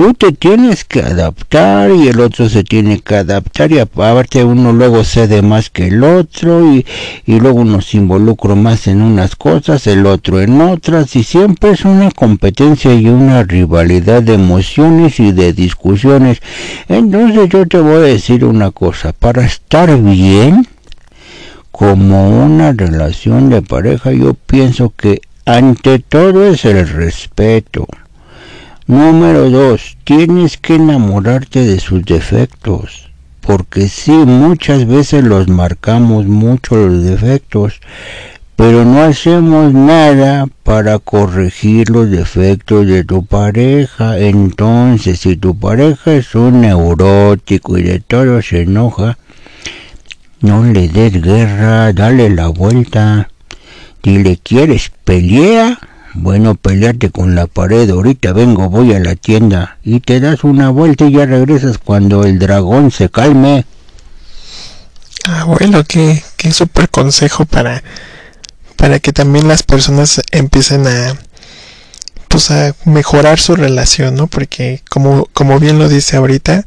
tú 0.00 0.14
te 0.14 0.32
tienes 0.32 0.86
que 0.86 1.02
adaptar 1.02 1.90
y 1.90 2.08
el 2.08 2.20
otro 2.20 2.48
se 2.48 2.64
tiene 2.64 3.00
que 3.00 3.16
adaptar 3.16 3.70
y 3.70 3.80
aparte 3.80 4.42
uno 4.42 4.72
luego 4.72 5.04
cede 5.04 5.42
más 5.42 5.68
que 5.68 5.88
el 5.88 6.02
otro 6.02 6.74
y, 6.74 6.86
y 7.26 7.38
luego 7.38 7.60
uno 7.60 7.82
se 7.82 7.98
involucra 7.98 8.54
más 8.54 8.86
en 8.86 9.02
unas 9.02 9.36
cosas, 9.36 9.86
el 9.86 10.06
otro 10.06 10.40
en 10.40 10.58
otras 10.58 11.14
y 11.16 11.22
siempre 11.22 11.72
es 11.72 11.84
una 11.84 12.10
competencia 12.12 12.94
y 12.94 13.10
una 13.10 13.42
rivalidad 13.42 14.22
de 14.22 14.36
emociones 14.36 15.20
y 15.20 15.32
de 15.32 15.52
discusiones. 15.52 16.40
Entonces 16.88 17.50
yo 17.50 17.66
te 17.66 17.78
voy 17.78 17.96
a 17.96 18.14
decir 18.14 18.46
una 18.46 18.70
cosa, 18.70 19.12
para 19.12 19.44
estar 19.44 19.94
bien 20.00 20.66
como 21.70 22.42
una 22.42 22.72
relación 22.72 23.50
de 23.50 23.60
pareja 23.60 24.12
yo 24.12 24.32
pienso 24.32 24.94
que 24.96 25.20
ante 25.44 25.98
todo 25.98 26.46
es 26.46 26.64
el 26.64 26.88
respeto 26.88 27.86
Número 28.90 29.48
dos, 29.50 29.96
tienes 30.02 30.58
que 30.58 30.74
enamorarte 30.74 31.64
de 31.64 31.78
sus 31.78 32.04
defectos, 32.04 33.08
porque 33.40 33.86
sí, 33.86 34.10
muchas 34.10 34.84
veces 34.84 35.22
los 35.22 35.46
marcamos 35.46 36.26
mucho 36.26 36.74
los 36.74 37.04
defectos, 37.04 37.80
pero 38.56 38.84
no 38.84 39.02
hacemos 39.02 39.72
nada 39.72 40.48
para 40.64 40.98
corregir 40.98 41.88
los 41.88 42.10
defectos 42.10 42.84
de 42.88 43.04
tu 43.04 43.24
pareja. 43.24 44.18
Entonces, 44.18 45.20
si 45.20 45.36
tu 45.36 45.56
pareja 45.56 46.14
es 46.14 46.34
un 46.34 46.62
neurótico 46.62 47.78
y 47.78 47.84
de 47.84 48.00
todo 48.00 48.42
se 48.42 48.62
enoja, 48.62 49.18
no 50.40 50.64
le 50.64 50.88
des 50.88 51.22
guerra, 51.22 51.92
dale 51.92 52.28
la 52.28 52.48
vuelta. 52.48 53.28
le 54.02 54.36
¿quieres 54.38 54.90
pelea? 55.04 55.78
Bueno, 56.14 56.56
pelearte 56.56 57.10
con 57.10 57.34
la 57.36 57.46
pared, 57.46 57.88
ahorita 57.88 58.32
vengo, 58.32 58.68
voy 58.68 58.94
a 58.94 58.98
la 58.98 59.14
tienda 59.14 59.78
y 59.84 60.00
te 60.00 60.18
das 60.18 60.42
una 60.42 60.70
vuelta 60.70 61.04
y 61.04 61.12
ya 61.12 61.26
regresas 61.26 61.78
cuando 61.78 62.24
el 62.24 62.38
dragón 62.38 62.90
se 62.90 63.08
calme. 63.08 63.64
Bueno, 65.46 65.84
qué, 65.84 66.22
qué 66.36 66.52
súper 66.52 66.88
consejo 66.88 67.44
para, 67.44 67.84
para 68.76 68.98
que 68.98 69.12
también 69.12 69.46
las 69.46 69.62
personas 69.62 70.20
empiecen 70.32 70.86
a, 70.88 71.16
pues 72.26 72.50
a 72.50 72.74
mejorar 72.84 73.38
su 73.38 73.54
relación, 73.54 74.16
¿no? 74.16 74.26
Porque 74.26 74.82
como, 74.90 75.26
como 75.32 75.60
bien 75.60 75.78
lo 75.78 75.88
dice 75.88 76.16
ahorita, 76.16 76.64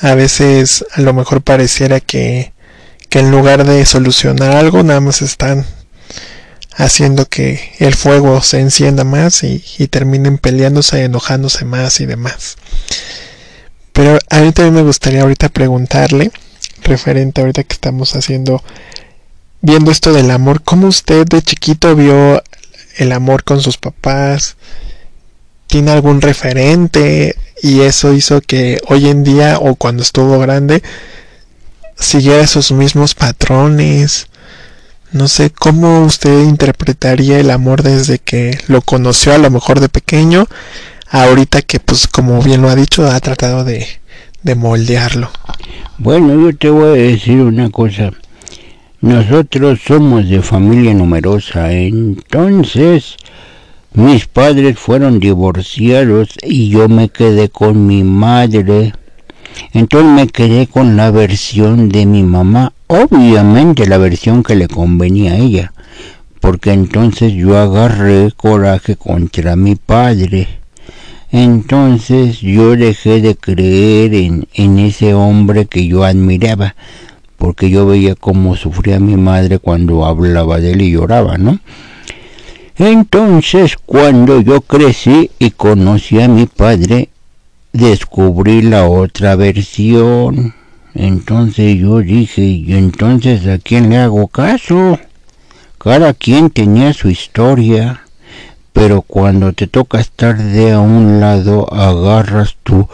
a 0.00 0.14
veces 0.14 0.84
a 0.94 1.00
lo 1.00 1.14
mejor 1.14 1.40
pareciera 1.40 2.00
que, 2.00 2.52
que 3.08 3.20
en 3.20 3.30
lugar 3.30 3.64
de 3.64 3.86
solucionar 3.86 4.56
algo, 4.56 4.82
nada 4.82 5.00
más 5.00 5.22
están 5.22 5.64
haciendo 6.78 7.26
que 7.26 7.72
el 7.80 7.94
fuego 7.94 8.40
se 8.40 8.60
encienda 8.60 9.02
más 9.02 9.42
y, 9.42 9.60
terminen 9.88 10.38
peleándose, 10.38 11.02
enojándose 11.02 11.64
más 11.64 12.00
y 12.00 12.06
demás. 12.06 12.56
Pero 13.92 14.16
a 14.30 14.38
mí 14.38 14.52
también 14.52 14.74
me 14.74 14.82
gustaría 14.82 15.22
ahorita 15.22 15.48
preguntarle, 15.48 16.30
referente 16.84 17.40
ahorita 17.40 17.64
que 17.64 17.74
estamos 17.74 18.14
haciendo, 18.14 18.62
viendo 19.60 19.90
esto 19.90 20.12
del 20.12 20.30
amor, 20.30 20.62
¿cómo 20.62 20.86
usted 20.86 21.26
de 21.26 21.42
chiquito 21.42 21.96
vio 21.96 22.44
el 22.96 23.10
amor 23.10 23.42
con 23.42 23.60
sus 23.60 23.76
papás? 23.76 24.56
¿Tiene 25.66 25.90
algún 25.90 26.20
referente? 26.20 27.34
Y 27.60 27.80
eso 27.80 28.14
hizo 28.14 28.40
que 28.40 28.78
hoy 28.86 29.08
en 29.08 29.24
día 29.24 29.58
o 29.58 29.74
cuando 29.74 30.04
estuvo 30.04 30.38
grande 30.38 30.84
siguiera 31.98 32.40
esos 32.40 32.70
mismos 32.70 33.16
patrones 33.16 34.28
no 35.12 35.26
sé 35.26 35.50
cómo 35.50 36.04
usted 36.04 36.42
interpretaría 36.42 37.40
el 37.40 37.50
amor 37.50 37.82
desde 37.82 38.18
que 38.18 38.58
lo 38.68 38.82
conoció 38.82 39.32
a 39.32 39.38
lo 39.38 39.50
mejor 39.50 39.80
de 39.80 39.88
pequeño, 39.88 40.46
ahorita 41.10 41.62
que 41.62 41.80
pues 41.80 42.06
como 42.06 42.42
bien 42.42 42.60
lo 42.60 42.68
ha 42.68 42.74
dicho, 42.74 43.06
ha 43.10 43.18
tratado 43.20 43.64
de, 43.64 43.86
de 44.42 44.54
moldearlo. 44.54 45.30
Bueno, 45.96 46.34
yo 46.38 46.56
te 46.56 46.68
voy 46.68 46.88
a 46.88 47.02
decir 47.02 47.40
una 47.40 47.70
cosa. 47.70 48.12
Nosotros 49.00 49.80
somos 49.86 50.28
de 50.28 50.42
familia 50.42 50.92
numerosa, 50.92 51.72
entonces 51.72 53.16
mis 53.94 54.26
padres 54.26 54.78
fueron 54.78 55.20
divorciados 55.20 56.30
y 56.42 56.68
yo 56.68 56.88
me 56.88 57.08
quedé 57.08 57.48
con 57.48 57.86
mi 57.86 58.02
madre. 58.02 58.92
Entonces 59.72 60.10
me 60.10 60.26
quedé 60.26 60.66
con 60.66 60.96
la 60.96 61.10
versión 61.10 61.88
de 61.88 62.04
mi 62.04 62.22
mamá 62.22 62.72
obviamente 62.88 63.86
la 63.86 63.98
versión 63.98 64.42
que 64.42 64.56
le 64.56 64.66
convenía 64.66 65.32
a 65.32 65.36
ella, 65.36 65.72
porque 66.40 66.72
entonces 66.72 67.32
yo 67.34 67.56
agarré 67.56 68.32
coraje 68.32 68.96
contra 68.96 69.56
mi 69.56 69.76
padre. 69.76 70.48
Entonces 71.30 72.40
yo 72.40 72.74
dejé 72.74 73.20
de 73.20 73.36
creer 73.36 74.14
en, 74.14 74.48
en 74.54 74.78
ese 74.78 75.12
hombre 75.12 75.66
que 75.66 75.86
yo 75.86 76.04
admiraba, 76.04 76.74
porque 77.36 77.70
yo 77.70 77.86
veía 77.86 78.14
cómo 78.14 78.56
sufría 78.56 78.98
mi 78.98 79.16
madre 79.16 79.58
cuando 79.58 80.06
hablaba 80.06 80.58
de 80.58 80.72
él 80.72 80.82
y 80.82 80.92
lloraba, 80.92 81.36
¿no? 81.36 81.60
Entonces 82.78 83.76
cuando 83.84 84.40
yo 84.40 84.62
crecí 84.62 85.30
y 85.38 85.50
conocí 85.50 86.20
a 86.20 86.28
mi 86.28 86.46
padre, 86.46 87.10
descubrí 87.72 88.62
la 88.62 88.88
otra 88.88 89.36
versión 89.36 90.54
entonces 90.94 91.78
yo 91.78 91.98
dije, 92.00 92.42
¿y 92.42 92.74
entonces 92.74 93.46
a 93.46 93.58
quién 93.58 93.90
le 93.90 93.98
hago 93.98 94.28
caso? 94.28 94.98
Cada 95.78 96.14
quien 96.14 96.50
tenía 96.50 96.92
su 96.92 97.08
historia, 97.08 98.02
pero 98.72 99.02
cuando 99.02 99.52
te 99.52 99.66
toca 99.66 100.00
estar 100.00 100.36
de 100.36 100.72
a 100.72 100.80
un 100.80 101.20
lado, 101.20 101.72
agarras 101.72 102.56
tú 102.62 102.88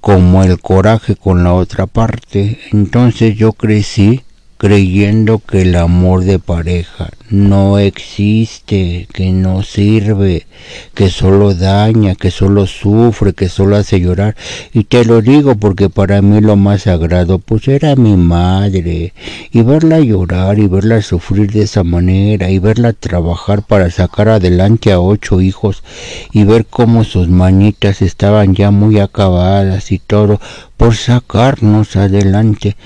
como 0.00 0.42
el 0.42 0.60
coraje 0.60 1.16
con 1.16 1.44
la 1.44 1.54
otra 1.54 1.86
parte. 1.86 2.58
Entonces 2.72 3.36
yo 3.36 3.52
crecí 3.52 4.22
creyendo 4.58 5.38
que 5.38 5.62
el 5.62 5.76
amor 5.76 6.24
de 6.24 6.40
pareja 6.40 7.10
no 7.30 7.78
existe, 7.78 9.06
que 9.12 9.30
no 9.30 9.62
sirve, 9.62 10.46
que 10.94 11.10
solo 11.10 11.54
daña, 11.54 12.16
que 12.16 12.32
solo 12.32 12.66
sufre, 12.66 13.34
que 13.34 13.48
solo 13.48 13.76
hace 13.76 14.00
llorar. 14.00 14.34
Y 14.72 14.84
te 14.84 15.04
lo 15.04 15.22
digo 15.22 15.54
porque 15.54 15.88
para 15.90 16.22
mí 16.22 16.40
lo 16.40 16.56
más 16.56 16.82
sagrado 16.82 17.38
pues 17.38 17.68
era 17.68 17.94
mi 17.94 18.16
madre. 18.16 19.12
Y 19.52 19.62
verla 19.62 20.00
llorar 20.00 20.58
y 20.58 20.66
verla 20.66 21.02
sufrir 21.02 21.52
de 21.52 21.62
esa 21.62 21.84
manera 21.84 22.50
y 22.50 22.58
verla 22.58 22.92
trabajar 22.94 23.62
para 23.62 23.90
sacar 23.92 24.28
adelante 24.28 24.90
a 24.90 24.98
ocho 24.98 25.40
hijos 25.40 25.84
y 26.32 26.42
ver 26.42 26.66
cómo 26.66 27.04
sus 27.04 27.28
manitas 27.28 28.02
estaban 28.02 28.56
ya 28.56 28.72
muy 28.72 28.98
acabadas 28.98 29.92
y 29.92 30.00
todo 30.00 30.40
por 30.76 30.96
sacarnos 30.96 31.94
adelante 31.94 32.76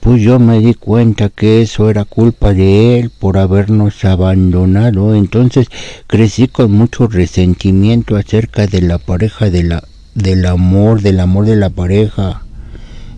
pues 0.00 0.22
yo 0.22 0.38
me 0.38 0.60
di 0.60 0.72
cuenta 0.72 1.28
que 1.28 1.60
eso 1.60 1.90
era 1.90 2.06
culpa 2.06 2.54
de 2.54 2.98
él 2.98 3.10
por 3.10 3.36
habernos 3.36 4.02
abandonado. 4.04 5.14
Entonces 5.14 5.68
crecí 6.06 6.48
con 6.48 6.72
mucho 6.72 7.06
resentimiento 7.06 8.16
acerca 8.16 8.66
de 8.66 8.80
la 8.80 8.96
pareja, 8.96 9.50
de 9.50 9.62
la, 9.62 9.84
del 10.14 10.46
amor, 10.46 11.02
del 11.02 11.20
amor 11.20 11.44
de 11.44 11.56
la 11.56 11.68
pareja. 11.68 12.42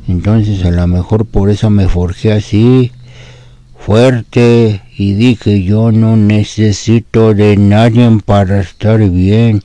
Entonces 0.09 0.65
a 0.65 0.73
lo 0.73 0.87
mejor 0.89 1.25
por 1.25 1.51
eso 1.51 1.71
me 1.71 1.89
forjé 1.89 2.33
así, 2.33 2.91
fuerte, 3.79 4.83
y 4.99 5.15
dije 5.15 5.63
yo 5.63 5.93
no 5.93 6.17
necesito 6.17 7.33
de 7.33 7.57
nadie 7.57 8.11
para 8.25 8.61
estar 8.61 8.99
bien. 9.09 9.63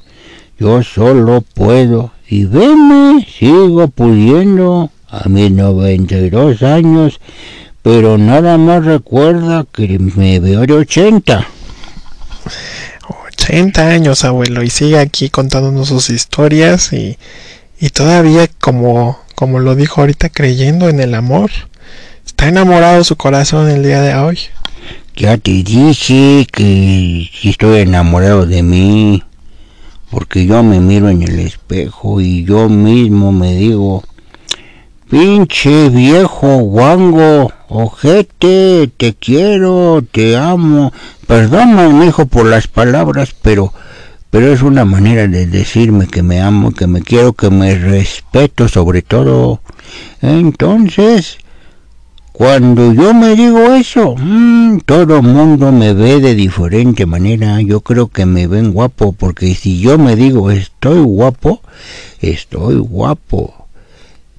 Yo 0.59 0.83
solo 0.83 1.41
puedo. 1.41 2.11
Y 2.29 2.45
veme, 2.45 3.25
sigo 3.25 3.87
pudiendo 3.87 4.91
a 5.09 5.29
mis 5.29 5.51
92 5.51 6.63
años, 6.63 7.19
pero 7.81 8.17
nada 8.17 8.57
más 8.57 8.85
recuerda 8.85 9.65
que 9.71 9.99
me 9.99 10.39
veo 10.39 10.65
de 10.65 10.73
80. 10.73 11.47
80 13.31 13.87
años, 13.87 14.25
abuelo, 14.25 14.63
y 14.63 14.69
sigue 14.69 14.99
aquí 14.99 15.29
contándonos 15.29 15.87
sus 15.87 16.09
historias 16.09 16.91
y, 16.91 17.17
y 17.79 17.89
todavía, 17.89 18.47
como, 18.59 19.19
como 19.35 19.59
lo 19.59 19.75
dijo 19.75 20.01
ahorita, 20.01 20.29
creyendo 20.29 20.89
en 20.89 20.99
el 20.99 21.15
amor. 21.15 21.51
Está 22.25 22.49
enamorado 22.49 23.03
su 23.03 23.15
corazón 23.15 23.69
el 23.69 23.83
día 23.83 24.01
de 24.01 24.15
hoy. 24.15 24.39
Ya 25.15 25.37
te 25.37 25.51
dije 25.63 26.45
que 26.51 27.29
estoy 27.43 27.79
enamorado 27.79 28.45
de 28.45 28.61
mí, 28.63 29.23
porque 30.11 30.45
yo 30.45 30.61
me 30.61 30.79
miro 30.79 31.09
en 31.09 31.23
el 31.23 31.39
espejo 31.39 32.21
y 32.21 32.43
yo 32.43 32.69
mismo 32.69 33.31
me 33.31 33.55
digo, 33.55 34.03
Pinche 35.09 35.87
viejo 35.87 36.57
guango, 36.57 37.53
ojete, 37.69 38.91
te 38.97 39.13
quiero, 39.13 40.03
te 40.11 40.35
amo. 40.35 40.91
Perdóname, 41.25 42.07
hijo, 42.07 42.25
por 42.25 42.45
las 42.45 42.67
palabras, 42.67 43.33
pero, 43.41 43.71
pero 44.29 44.51
es 44.51 44.61
una 44.61 44.83
manera 44.83 45.29
de 45.29 45.47
decirme 45.47 46.07
que 46.07 46.23
me 46.23 46.41
amo, 46.41 46.73
que 46.73 46.87
me 46.87 47.01
quiero, 47.01 47.31
que 47.31 47.49
me 47.49 47.75
respeto 47.75 48.67
sobre 48.67 49.01
todo. 49.01 49.61
Entonces, 50.21 51.37
cuando 52.33 52.91
yo 52.91 53.13
me 53.13 53.37
digo 53.37 53.75
eso, 53.75 54.13
mmm, 54.17 54.79
todo 54.79 55.21
mundo 55.21 55.71
me 55.71 55.93
ve 55.93 56.19
de 56.19 56.35
diferente 56.35 57.05
manera. 57.05 57.61
Yo 57.61 57.79
creo 57.79 58.09
que 58.09 58.25
me 58.25 58.45
ven 58.47 58.73
guapo, 58.73 59.13
porque 59.13 59.55
si 59.55 59.79
yo 59.79 59.97
me 59.97 60.17
digo 60.17 60.51
estoy 60.51 60.99
guapo, 60.99 61.61
estoy 62.19 62.75
guapo 62.75 63.56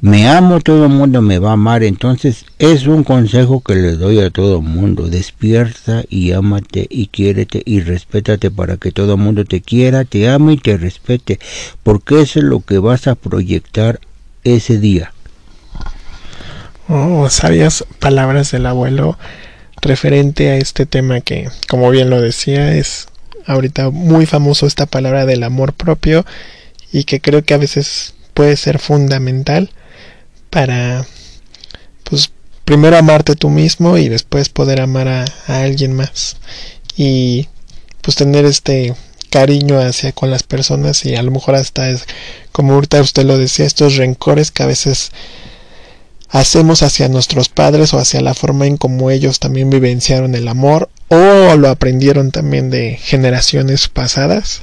me 0.00 0.28
amo, 0.28 0.60
todo 0.60 0.84
el 0.84 0.92
mundo 0.92 1.22
me 1.22 1.38
va 1.38 1.50
a 1.50 1.54
amar. 1.54 1.82
Entonces 1.82 2.44
es 2.58 2.86
un 2.86 3.02
consejo 3.02 3.60
que 3.60 3.74
le 3.74 3.92
doy 3.92 4.20
a 4.20 4.30
todo 4.30 4.58
el 4.58 4.62
mundo. 4.62 5.08
Despierta 5.08 6.04
y 6.08 6.32
ámate 6.32 6.86
y 6.88 7.08
quiérete 7.08 7.62
y 7.64 7.80
respétate 7.80 8.50
para 8.50 8.76
que 8.76 8.92
todo 8.92 9.14
el 9.14 9.20
mundo 9.20 9.44
te 9.44 9.60
quiera, 9.60 10.04
te 10.04 10.28
ame 10.28 10.54
y 10.54 10.58
te 10.58 10.76
respete. 10.76 11.40
Porque 11.82 12.22
eso 12.22 12.38
es 12.38 12.44
lo 12.44 12.60
que 12.60 12.78
vas 12.78 13.08
a 13.08 13.16
proyectar 13.16 14.00
ese 14.44 14.78
día. 14.78 15.12
Oh, 16.88 17.28
sabias 17.28 17.84
palabras 17.98 18.52
del 18.52 18.66
abuelo 18.66 19.18
referente 19.82 20.50
a 20.50 20.56
este 20.56 20.86
tema 20.86 21.20
que, 21.20 21.48
como 21.68 21.90
bien 21.90 22.08
lo 22.08 22.20
decía, 22.20 22.74
es 22.74 23.08
ahorita 23.46 23.90
muy 23.90 24.26
famoso 24.26 24.66
esta 24.66 24.86
palabra 24.86 25.26
del 25.26 25.42
amor 25.42 25.72
propio 25.72 26.24
y 26.92 27.04
que 27.04 27.20
creo 27.20 27.42
que 27.44 27.54
a 27.54 27.58
veces 27.58 28.14
puede 28.32 28.56
ser 28.56 28.78
fundamental 28.78 29.70
para 30.50 31.06
pues 32.04 32.30
primero 32.64 32.98
amarte 32.98 33.34
tú 33.34 33.48
mismo 33.48 33.96
y 33.96 34.08
después 34.08 34.50
poder 34.50 34.80
amar 34.80 35.08
a, 35.08 35.24
alguien 35.46 35.94
más. 35.94 36.36
Y 36.96 37.48
pues 38.02 38.16
tener 38.16 38.44
este 38.44 38.94
cariño 39.30 39.78
hacia 39.80 40.12
con 40.12 40.30
las 40.30 40.42
personas 40.42 41.04
y 41.04 41.14
a 41.14 41.22
lo 41.22 41.30
mejor 41.30 41.54
hasta 41.54 41.90
es 41.90 42.06
como 42.52 42.74
ahorita 42.74 43.00
usted 43.00 43.24
lo 43.24 43.36
decía 43.38 43.66
estos 43.66 43.96
rencores 43.96 44.50
que 44.50 44.62
a 44.62 44.66
veces 44.66 45.12
hacemos 46.30 46.82
hacia 46.82 47.08
nuestros 47.08 47.48
padres 47.48 47.92
o 47.92 47.98
hacia 47.98 48.20
la 48.20 48.34
forma 48.34 48.66
en 48.66 48.78
como 48.78 49.10
ellos 49.10 49.38
también 49.38 49.68
vivenciaron 49.68 50.34
el 50.34 50.48
amor 50.48 50.88
o 51.08 51.56
lo 51.56 51.68
aprendieron 51.68 52.30
también 52.30 52.70
de 52.70 52.98
generaciones 53.02 53.88
pasadas 53.88 54.62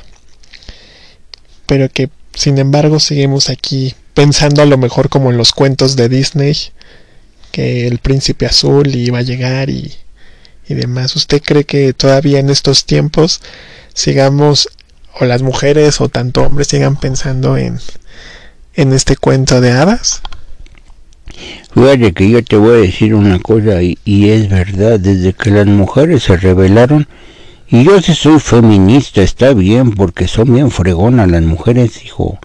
pero 1.67 1.89
que 1.89 2.09
sin 2.33 2.57
embargo 2.57 2.99
seguimos 2.99 3.49
aquí 3.49 3.95
pensando 4.15 4.63
a 4.63 4.65
lo 4.65 4.79
mejor 4.79 5.09
como 5.09 5.29
en 5.29 5.37
los 5.37 5.51
cuentos 5.51 5.95
de 5.95 6.09
Disney, 6.09 6.57
que 7.51 7.85
el 7.85 7.99
príncipe 7.99 8.47
azul 8.47 8.95
iba 8.95 9.19
a 9.19 9.21
llegar 9.21 9.69
y, 9.69 9.93
y 10.67 10.73
demás. 10.73 11.15
¿Usted 11.15 11.41
cree 11.43 11.65
que 11.65 11.93
todavía 11.93 12.39
en 12.39 12.49
estos 12.49 12.85
tiempos 12.85 13.41
sigamos, 13.93 14.69
o 15.19 15.25
las 15.25 15.43
mujeres 15.43 16.01
o 16.01 16.09
tanto 16.09 16.41
hombres 16.41 16.67
sigan 16.67 16.95
pensando 16.95 17.57
en, 17.57 17.79
en 18.73 18.93
este 18.93 19.15
cuento 19.15 19.61
de 19.61 19.71
hadas? 19.71 20.21
Fíjate 21.73 22.13
que 22.13 22.29
yo 22.29 22.43
te 22.43 22.55
voy 22.55 22.77
a 22.77 22.81
decir 22.81 23.13
una 23.13 23.39
cosa 23.39 23.83
y, 23.83 23.97
y 24.05 24.29
es 24.29 24.49
verdad, 24.49 24.99
desde 24.99 25.33
que 25.33 25.51
las 25.51 25.67
mujeres 25.67 26.23
se 26.23 26.37
rebelaron, 26.37 27.07
y 27.67 27.83
yo 27.83 27.99
si 27.99 28.13
soy 28.13 28.39
feminista, 28.39 29.23
está 29.23 29.53
bien, 29.53 29.91
porque 29.91 30.27
son 30.27 30.53
bien 30.53 30.69
fregonas 30.69 31.29
las 31.29 31.41
mujeres, 31.41 32.05
hijo. 32.05 32.37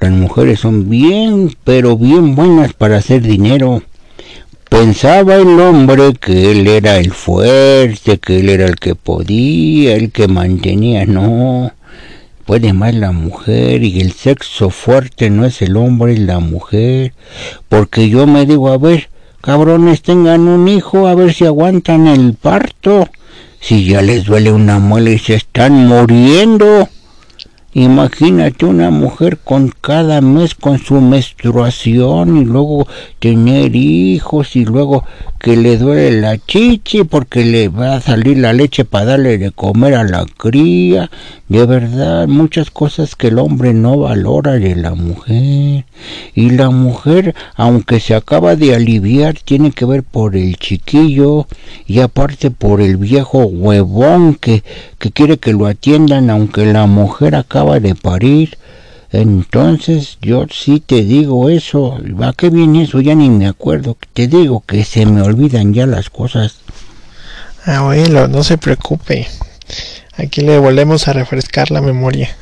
Las 0.00 0.10
mujeres 0.10 0.60
son 0.60 0.90
bien, 0.90 1.54
pero 1.62 1.96
bien 1.96 2.34
buenas 2.34 2.72
para 2.72 2.96
hacer 2.96 3.22
dinero. 3.22 3.82
Pensaba 4.68 5.36
el 5.36 5.60
hombre 5.60 6.14
que 6.14 6.50
él 6.50 6.66
era 6.66 6.98
el 6.98 7.12
fuerte, 7.12 8.18
que 8.18 8.40
él 8.40 8.48
era 8.48 8.66
el 8.66 8.74
que 8.74 8.96
podía, 8.96 9.94
el 9.94 10.10
que 10.10 10.26
mantenía. 10.26 11.06
No, 11.06 11.70
puede 12.44 12.72
más 12.72 12.96
la 12.96 13.12
mujer 13.12 13.84
y 13.84 14.00
el 14.00 14.10
sexo 14.12 14.70
fuerte 14.70 15.30
no 15.30 15.46
es 15.46 15.62
el 15.62 15.76
hombre, 15.76 16.14
es 16.14 16.18
la 16.18 16.40
mujer. 16.40 17.14
Porque 17.68 18.08
yo 18.08 18.26
me 18.26 18.44
digo, 18.44 18.70
a 18.70 18.78
ver, 18.78 19.08
cabrones, 19.40 20.02
tengan 20.02 20.48
un 20.48 20.66
hijo, 20.66 21.06
a 21.06 21.14
ver 21.14 21.32
si 21.32 21.46
aguantan 21.46 22.08
el 22.08 22.34
parto 22.34 23.08
si 23.64 23.86
ya 23.86 24.02
les 24.02 24.24
duele 24.24 24.52
una 24.52 24.78
muela 24.78 25.08
y 25.08 25.18
se 25.18 25.36
están 25.36 25.86
muriendo. 25.86 26.86
Imagínate 27.72 28.66
una 28.66 28.90
mujer 28.90 29.38
con 29.38 29.72
cada 29.80 30.20
mes 30.20 30.54
con 30.54 30.78
su 30.78 31.00
menstruación 31.00 32.36
y 32.36 32.44
luego 32.44 32.86
tener 33.20 33.74
hijos 33.74 34.54
y 34.54 34.66
luego 34.66 35.06
que 35.44 35.58
le 35.58 35.76
duele 35.76 36.22
la 36.22 36.38
chichi 36.38 37.04
porque 37.04 37.44
le 37.44 37.68
va 37.68 37.96
a 37.96 38.00
salir 38.00 38.38
la 38.38 38.54
leche 38.54 38.86
para 38.86 39.04
darle 39.04 39.36
de 39.36 39.50
comer 39.50 39.94
a 39.94 40.02
la 40.02 40.24
cría. 40.24 41.10
De 41.50 41.66
verdad, 41.66 42.26
muchas 42.26 42.70
cosas 42.70 43.14
que 43.14 43.28
el 43.28 43.38
hombre 43.38 43.74
no 43.74 43.98
valora 43.98 44.52
de 44.52 44.74
la 44.74 44.94
mujer. 44.94 45.84
Y 46.34 46.48
la 46.48 46.70
mujer, 46.70 47.34
aunque 47.56 48.00
se 48.00 48.14
acaba 48.14 48.56
de 48.56 48.74
aliviar, 48.74 49.34
tiene 49.34 49.72
que 49.72 49.84
ver 49.84 50.02
por 50.02 50.34
el 50.34 50.56
chiquillo 50.56 51.46
y 51.86 52.00
aparte 52.00 52.50
por 52.50 52.80
el 52.80 52.96
viejo 52.96 53.44
huevón 53.44 54.36
que, 54.36 54.64
que 54.98 55.10
quiere 55.10 55.36
que 55.36 55.52
lo 55.52 55.66
atiendan 55.66 56.30
aunque 56.30 56.64
la 56.64 56.86
mujer 56.86 57.34
acaba 57.34 57.80
de 57.80 57.94
parir. 57.94 58.56
Entonces 59.20 60.18
yo 60.20 60.46
sí 60.50 60.80
te 60.80 61.02
digo 61.02 61.48
eso, 61.48 61.98
¿a 62.22 62.32
qué 62.32 62.50
viene 62.50 62.82
eso? 62.82 63.00
Ya 63.00 63.14
ni 63.14 63.30
me 63.30 63.46
acuerdo. 63.46 63.96
Te 64.12 64.26
digo 64.26 64.64
que 64.66 64.84
se 64.84 65.06
me 65.06 65.22
olvidan 65.22 65.72
ya 65.72 65.86
las 65.86 66.10
cosas. 66.10 66.56
Abuelo, 67.64 68.26
no 68.28 68.42
se 68.42 68.58
preocupe. 68.58 69.28
Aquí 70.16 70.40
le 70.40 70.58
volvemos 70.58 71.06
a 71.06 71.12
refrescar 71.12 71.70
la 71.70 71.80
memoria. 71.80 72.36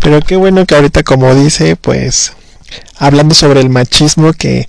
Pero 0.00 0.20
qué 0.20 0.36
bueno 0.36 0.66
que 0.66 0.74
ahorita 0.74 1.02
como 1.02 1.34
dice, 1.34 1.76
pues 1.76 2.32
hablando 2.96 3.34
sobre 3.34 3.60
el 3.60 3.68
machismo 3.68 4.32
que, 4.32 4.68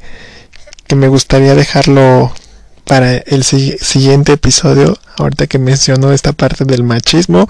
que 0.87 0.95
me 0.95 1.07
gustaría 1.07 1.55
dejarlo 1.55 2.33
para 2.85 3.15
el 3.15 3.43
siguiente 3.43 4.33
episodio, 4.33 4.99
ahorita 5.17 5.47
que 5.47 5.57
mencionó 5.57 6.11
esta 6.11 6.33
parte 6.33 6.65
del 6.65 6.83
machismo, 6.83 7.47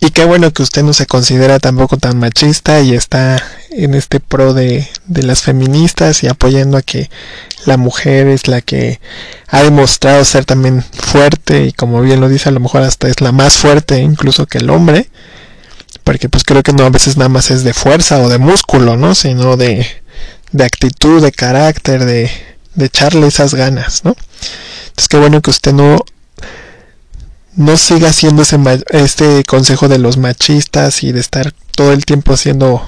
y 0.00 0.10
qué 0.10 0.24
bueno 0.24 0.50
que 0.52 0.62
usted 0.62 0.82
no 0.82 0.94
se 0.94 1.06
considera 1.06 1.58
tampoco 1.58 1.98
tan 1.98 2.18
machista 2.18 2.80
y 2.80 2.94
está 2.94 3.42
en 3.70 3.94
este 3.94 4.18
pro 4.18 4.54
de, 4.54 4.88
de 5.06 5.22
las 5.22 5.42
feministas 5.42 6.22
y 6.22 6.28
apoyando 6.28 6.78
a 6.78 6.82
que 6.82 7.10
la 7.66 7.76
mujer 7.76 8.26
es 8.28 8.48
la 8.48 8.62
que 8.62 8.98
ha 9.48 9.62
demostrado 9.62 10.24
ser 10.24 10.46
también 10.46 10.82
fuerte 10.82 11.66
y 11.66 11.72
como 11.72 12.00
bien 12.00 12.20
lo 12.20 12.30
dice 12.30 12.48
a 12.48 12.52
lo 12.52 12.60
mejor 12.60 12.82
hasta 12.82 13.08
es 13.08 13.20
la 13.20 13.32
más 13.32 13.58
fuerte 13.58 14.00
incluso 14.00 14.46
que 14.46 14.58
el 14.58 14.70
hombre 14.70 15.10
porque 16.02 16.30
pues 16.30 16.44
creo 16.44 16.62
que 16.62 16.72
no 16.72 16.84
a 16.84 16.90
veces 16.90 17.18
nada 17.18 17.28
más 17.28 17.50
es 17.50 17.62
de 17.62 17.74
fuerza 17.74 18.20
o 18.20 18.30
de 18.30 18.38
músculo 18.38 18.96
no 18.96 19.14
sino 19.14 19.58
de, 19.58 19.86
de 20.52 20.64
actitud 20.64 21.22
de 21.22 21.30
carácter 21.30 22.06
de, 22.06 22.30
de 22.74 22.86
echarle 22.86 23.26
esas 23.26 23.52
ganas 23.52 24.02
no 24.04 24.16
entonces 24.88 25.08
qué 25.08 25.18
bueno 25.18 25.42
que 25.42 25.50
usted 25.50 25.74
no 25.74 25.98
no 27.56 27.76
siga 27.76 28.12
siendo 28.12 28.42
ese 28.42 28.58
este 28.90 29.44
consejo 29.44 29.88
de 29.88 29.98
los 29.98 30.16
machistas 30.16 31.02
y 31.02 31.12
de 31.12 31.20
estar 31.20 31.52
todo 31.72 31.92
el 31.92 32.04
tiempo 32.04 32.36
siendo 32.36 32.82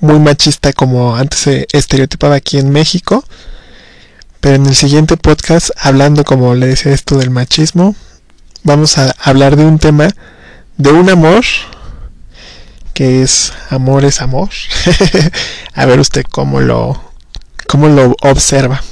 muy 0.00 0.18
machista 0.18 0.72
como 0.72 1.16
antes 1.16 1.40
se 1.40 1.66
estereotipaba 1.72 2.34
aquí 2.36 2.58
en 2.58 2.70
México. 2.70 3.24
Pero 4.40 4.56
en 4.56 4.66
el 4.66 4.74
siguiente 4.74 5.16
podcast, 5.16 5.70
hablando 5.76 6.24
como 6.24 6.54
le 6.54 6.66
decía 6.66 6.92
esto 6.92 7.16
del 7.16 7.30
machismo, 7.30 7.96
vamos 8.62 8.98
a 8.98 9.14
hablar 9.22 9.56
de 9.56 9.64
un 9.64 9.78
tema 9.78 10.08
de 10.76 10.90
un 10.90 11.08
amor 11.08 11.44
que 12.92 13.22
es 13.22 13.52
amor 13.70 14.04
es 14.04 14.20
amor. 14.20 14.50
a 15.74 15.86
ver 15.86 16.00
usted 16.00 16.24
cómo 16.30 16.60
lo 16.60 17.02
cómo 17.66 17.88
lo 17.88 18.16
observa. 18.22 18.82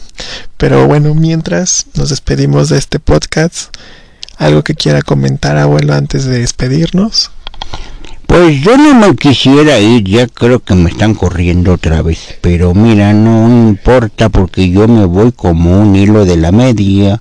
Pero 0.56 0.86
bueno, 0.86 1.14
mientras 1.14 1.86
nos 1.94 2.10
despedimos 2.10 2.68
de 2.68 2.78
este 2.78 2.98
podcast, 2.98 3.76
¿Algo 4.38 4.62
que 4.62 4.74
quiera 4.74 5.02
comentar, 5.02 5.56
abuelo, 5.56 5.94
antes 5.94 6.24
de 6.24 6.38
despedirnos? 6.38 7.30
Pues 8.32 8.62
yo 8.62 8.78
no 8.78 8.94
me 8.94 9.14
quisiera 9.14 9.78
ir, 9.78 10.04
ya 10.04 10.26
creo 10.26 10.60
que 10.60 10.74
me 10.74 10.88
están 10.88 11.14
corriendo 11.14 11.74
otra 11.74 12.00
vez. 12.00 12.38
Pero 12.40 12.72
mira, 12.72 13.12
no 13.12 13.46
importa 13.68 14.30
porque 14.30 14.70
yo 14.70 14.88
me 14.88 15.04
voy 15.04 15.32
como 15.32 15.78
un 15.78 15.94
hilo 15.94 16.24
de 16.24 16.38
la 16.38 16.50
media. 16.50 17.20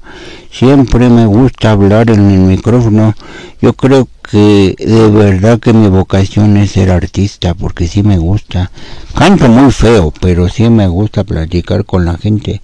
Siempre 0.50 1.10
me 1.10 1.26
gusta 1.26 1.72
hablar 1.72 2.10
en 2.12 2.32
el 2.32 2.40
micrófono. 2.40 3.14
Yo 3.62 3.74
creo 3.74 4.08
que 4.24 4.74
de 4.80 5.10
verdad 5.10 5.60
que 5.60 5.74
mi 5.74 5.90
vocación 5.90 6.56
es 6.56 6.72
ser 6.72 6.90
artista 6.92 7.56
porque 7.56 7.90
sí 7.90 8.04
me 8.04 8.18
gusta. 8.18 8.72
Canto 9.14 9.50
muy 9.50 9.74
feo, 9.74 10.14
pero 10.22 10.48
sí 10.48 10.70
me 10.70 10.88
gusta 10.88 11.26
platicar 11.26 11.84
con 11.84 12.06
la 12.06 12.18
gente 12.18 12.62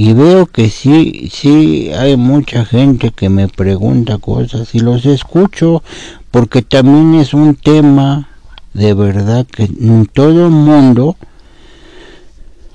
y 0.00 0.12
veo 0.12 0.46
que 0.46 0.70
sí, 0.70 1.28
sí 1.28 1.90
hay 1.90 2.16
mucha 2.16 2.64
gente 2.64 3.10
que 3.10 3.28
me 3.28 3.48
pregunta 3.48 4.18
cosas 4.18 4.72
y 4.76 4.78
los 4.78 5.04
escucho 5.06 5.82
porque 6.30 6.62
también 6.62 7.16
es 7.16 7.34
un 7.34 7.56
tema 7.56 8.28
de 8.74 8.94
verdad 8.94 9.44
que 9.44 9.64
en 9.64 10.06
todo 10.06 10.46
el 10.46 10.52
mundo 10.52 11.16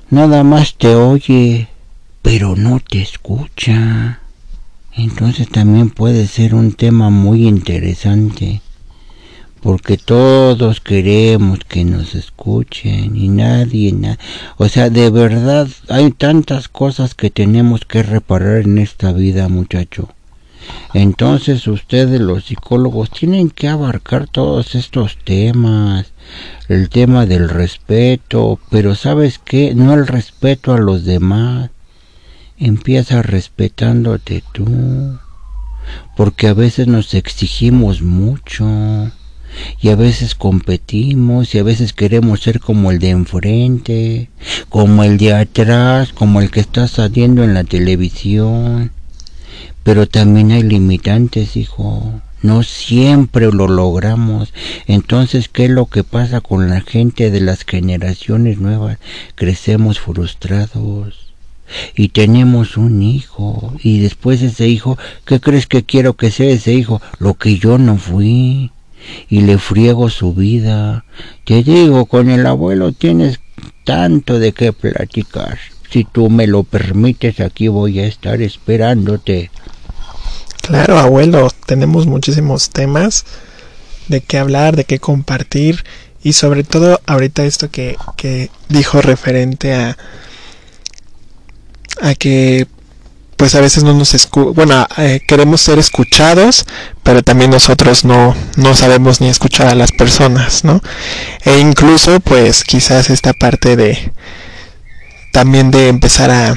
nada 0.10 0.44
más 0.44 0.76
te 0.76 0.96
oye 0.96 1.70
pero 2.22 2.58
no 2.58 2.82
te 2.82 3.02
escucha. 3.02 4.20
Entonces 4.92 5.48
también 5.48 5.92
puede 5.92 6.28
ser 6.28 6.54
un 6.54 6.74
tema 6.74 7.10
muy 7.10 7.48
interesante 7.48 8.62
porque 9.64 9.98
todos 9.98 10.82
queremos 10.82 11.60
que 11.60 11.86
nos 11.86 12.16
escuchen 12.16 13.16
y 13.16 13.30
nadie, 13.30 13.96
o 14.58 14.68
sea, 14.68 14.90
de 14.90 15.10
verdad 15.10 15.70
hay 15.88 16.12
tantas 16.12 16.68
cosas 16.68 17.16
que 17.16 17.30
tenemos 17.30 17.86
que 17.86 18.04
reparar 18.04 18.58
en 18.58 18.78
esta 18.78 19.14
vida, 19.14 19.48
muchacho. 19.48 20.10
Entonces 20.94 21.66
ustedes 21.68 22.20
los 22.20 22.46
psicólogos 22.46 23.10
tienen 23.10 23.50
que 23.50 23.70
abarcar 23.70 24.28
todos 24.28 24.76
estos 24.76 25.18
temas, 25.24 26.12
el 26.68 26.90
tema 26.90 27.26
del 27.26 27.48
respeto, 27.48 28.60
pero 28.70 28.96
sabes 28.96 29.40
qué, 29.40 29.74
no 29.76 29.94
el 29.94 30.08
respeto 30.08 30.74
a 30.74 30.78
los 30.78 31.06
demás, 31.06 31.70
empieza 32.58 33.22
respetándote 33.22 34.44
tú, 34.52 35.20
porque 36.18 36.48
a 36.48 36.54
veces 36.54 36.88
nos 36.88 37.14
exigimos 37.14 38.02
mucho 38.02 39.10
y 39.82 39.90
a 39.90 39.96
veces 39.96 40.36
competimos 40.36 41.54
y 41.54 41.60
a 41.60 41.64
veces 41.64 41.94
queremos 41.94 42.42
ser 42.42 42.60
como 42.60 42.92
el 42.92 43.00
de 43.00 43.10
enfrente, 43.10 44.30
como 44.70 45.04
el 45.04 45.18
de 45.18 45.34
atrás, 45.34 46.14
como 46.14 46.42
el 46.42 46.52
que 46.52 46.60
está 46.60 46.88
saliendo 46.88 47.44
en 47.44 47.54
la 47.54 47.64
televisión. 47.64 48.92
Pero 49.84 50.08
también 50.08 50.52
hay 50.52 50.64
limitantes, 50.64 51.58
hijo. 51.58 52.22
No 52.42 52.64
siempre 52.64 53.52
lo 53.52 53.68
logramos. 53.68 54.54
Entonces, 54.88 55.50
¿qué 55.50 55.66
es 55.66 55.72
lo 55.72 55.86
que 55.86 56.04
pasa 56.04 56.42
con 56.42 56.70
la 56.70 56.82
gente 56.82 57.32
de 57.32 57.42
las 57.42 57.64
generaciones 57.64 58.60
nuevas? 58.60 58.98
Crecemos 59.36 60.00
frustrados 60.00 61.34
y 61.96 62.10
tenemos 62.10 62.78
un 62.78 63.02
hijo 63.02 63.74
y 63.82 64.00
después 64.00 64.42
ese 64.42 64.68
hijo, 64.68 64.98
¿qué 65.26 65.40
crees 65.40 65.68
que 65.68 65.84
quiero 65.84 66.14
que 66.14 66.32
sea 66.32 66.52
ese 66.52 66.74
hijo? 66.74 67.02
Lo 67.20 67.36
que 67.36 67.58
yo 67.58 67.78
no 67.78 67.98
fui 67.98 68.72
y 69.30 69.42
le 69.42 69.58
friego 69.58 70.10
su 70.10 70.34
vida. 70.34 71.06
Te 71.44 71.64
digo, 71.64 72.06
con 72.06 72.30
el 72.30 72.46
abuelo 72.46 72.92
tienes 72.92 73.40
tanto 73.84 74.40
de 74.40 74.54
qué 74.54 74.74
platicar. 74.74 75.60
Si 75.90 76.04
tú 76.04 76.30
me 76.30 76.48
lo 76.48 76.64
permites, 76.64 77.40
aquí 77.40 77.68
voy 77.68 78.00
a 78.00 78.08
estar 78.08 78.42
esperándote. 78.42 79.52
Claro, 80.62 80.98
abuelo, 80.98 81.50
tenemos 81.66 82.08
muchísimos 82.08 82.70
temas 82.70 83.26
de 84.08 84.22
qué 84.22 84.38
hablar, 84.38 84.76
de 84.76 84.86
qué 84.86 85.00
compartir 85.00 85.84
y 86.24 86.34
sobre 86.34 86.64
todo 86.64 87.02
ahorita 87.06 87.44
esto 87.44 87.70
que, 87.70 87.98
que 88.16 88.50
dijo 88.70 89.02
referente 89.02 89.74
a, 89.74 89.98
a 92.02 92.16
que 92.16 92.68
pues 93.44 93.56
a 93.56 93.60
veces 93.60 93.84
no 93.84 93.94
nos 93.94 94.14
escu 94.14 94.54
bueno, 94.54 94.88
eh, 94.98 95.20
queremos 95.28 95.60
ser 95.60 95.78
escuchados, 95.78 96.66
pero 97.04 97.24
también 97.24 97.52
nosotros 97.52 98.06
no, 98.06 98.34
no 98.56 98.74
sabemos 98.74 99.20
ni 99.20 99.28
escuchar 99.28 99.68
a 99.68 99.76
las 99.76 99.92
personas, 99.92 100.64
¿no? 100.64 100.82
E 101.44 101.60
incluso, 101.60 102.22
pues 102.22 102.64
quizás 102.64 103.10
esta 103.10 103.34
parte 103.34 103.76
de 103.76 104.14
también 105.34 105.72
de 105.72 105.90
empezar 105.90 106.32
a, 106.32 106.56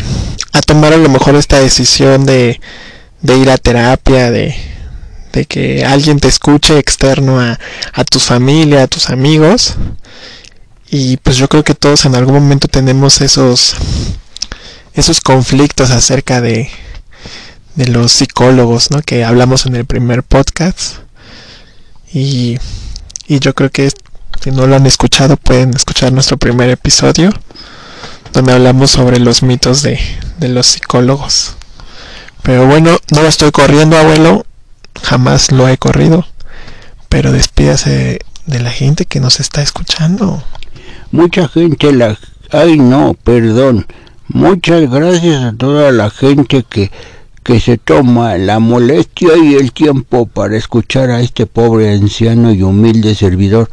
a 0.52 0.60
tomar 0.60 0.92
a 0.92 0.96
lo 0.96 1.08
mejor 1.08 1.34
esta 1.34 1.58
decisión 1.58 2.24
de, 2.24 2.60
de 3.20 3.36
ir 3.36 3.50
a 3.50 3.58
terapia, 3.58 4.30
de, 4.30 4.54
de 5.32 5.44
que 5.44 5.84
alguien 5.84 6.20
te 6.20 6.28
escuche 6.28 6.78
externo 6.78 7.40
a, 7.40 7.58
a 7.94 8.04
tu 8.04 8.20
familia, 8.20 8.84
a 8.84 8.86
tus 8.86 9.10
amigos. 9.10 9.74
Y 10.88 11.16
pues 11.16 11.36
yo 11.36 11.48
creo 11.48 11.64
que 11.64 11.74
todos 11.74 12.04
en 12.04 12.14
algún 12.14 12.34
momento 12.34 12.68
tenemos 12.68 13.22
esos 13.22 13.74
esos 14.96 15.20
conflictos 15.20 15.90
acerca 15.90 16.40
de, 16.40 16.68
de 17.76 17.86
los 17.88 18.12
psicólogos, 18.12 18.90
¿no? 18.90 19.02
Que 19.02 19.24
hablamos 19.24 19.66
en 19.66 19.76
el 19.76 19.84
primer 19.84 20.22
podcast. 20.22 20.96
Y, 22.12 22.58
y 23.28 23.38
yo 23.38 23.54
creo 23.54 23.70
que 23.70 23.90
si 24.42 24.50
no 24.50 24.66
lo 24.66 24.74
han 24.74 24.86
escuchado 24.86 25.36
pueden 25.36 25.74
escuchar 25.74 26.12
nuestro 26.12 26.36
primer 26.36 26.70
episodio 26.70 27.30
donde 28.32 28.52
hablamos 28.52 28.90
sobre 28.90 29.18
los 29.18 29.42
mitos 29.42 29.82
de, 29.82 29.98
de 30.38 30.48
los 30.48 30.66
psicólogos. 30.66 31.56
Pero 32.42 32.66
bueno, 32.66 32.98
no 33.10 33.22
lo 33.22 33.28
estoy 33.28 33.50
corriendo, 33.50 33.98
abuelo. 33.98 34.46
Jamás 35.02 35.52
lo 35.52 35.68
he 35.68 35.78
corrido. 35.78 36.26
Pero 37.08 37.32
despídase 37.32 38.20
de 38.46 38.60
la 38.60 38.70
gente 38.70 39.04
que 39.04 39.20
nos 39.20 39.40
está 39.40 39.62
escuchando. 39.62 40.42
Mucha 41.10 41.48
gente 41.48 41.92
la... 41.92 42.18
Ay, 42.50 42.78
no, 42.78 43.14
perdón. 43.24 43.86
Muchas 44.28 44.90
gracias 44.90 45.44
a 45.44 45.52
toda 45.52 45.92
la 45.92 46.10
gente 46.10 46.64
que, 46.68 46.90
que 47.44 47.60
se 47.60 47.78
toma 47.78 48.36
la 48.36 48.58
molestia 48.58 49.36
y 49.36 49.54
el 49.54 49.70
tiempo 49.70 50.26
para 50.26 50.56
escuchar 50.56 51.10
a 51.10 51.20
este 51.20 51.46
pobre 51.46 51.94
anciano 51.94 52.52
y 52.52 52.60
humilde 52.64 53.14
servidor. 53.14 53.70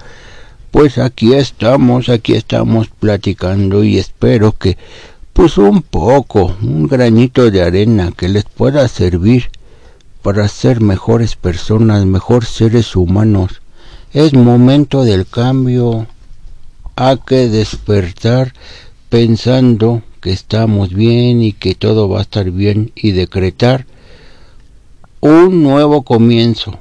Pues 0.69 0.99
aquí 0.99 1.33
estamos, 1.33 2.07
aquí 2.07 2.33
estamos 2.33 2.87
platicando 2.87 3.83
y 3.83 3.97
espero 3.97 4.51
que 4.51 4.77
pues 5.33 5.57
un 5.57 5.81
poco, 5.81 6.55
un 6.61 6.87
granito 6.87 7.49
de 7.49 7.63
arena 7.63 8.11
que 8.15 8.29
les 8.29 8.43
pueda 8.43 8.87
servir 8.87 9.49
para 10.21 10.47
ser 10.47 10.81
mejores 10.81 11.35
personas, 11.35 12.05
mejores 12.05 12.49
seres 12.49 12.95
humanos. 12.95 13.63
Es 14.13 14.33
momento 14.35 15.03
del 15.03 15.25
cambio. 15.25 16.05
Hay 16.95 17.17
que 17.25 17.49
despertar 17.49 18.53
pensando 19.09 20.03
que 20.23 20.31
estamos 20.31 20.93
bien 20.93 21.43
y 21.43 21.51
que 21.51 21.75
todo 21.75 22.07
va 22.07 22.19
a 22.19 22.21
estar 22.21 22.49
bien 22.49 22.93
y 22.95 23.11
decretar 23.11 23.85
un 25.19 25.61
nuevo 25.61 26.03
comienzo. 26.03 26.79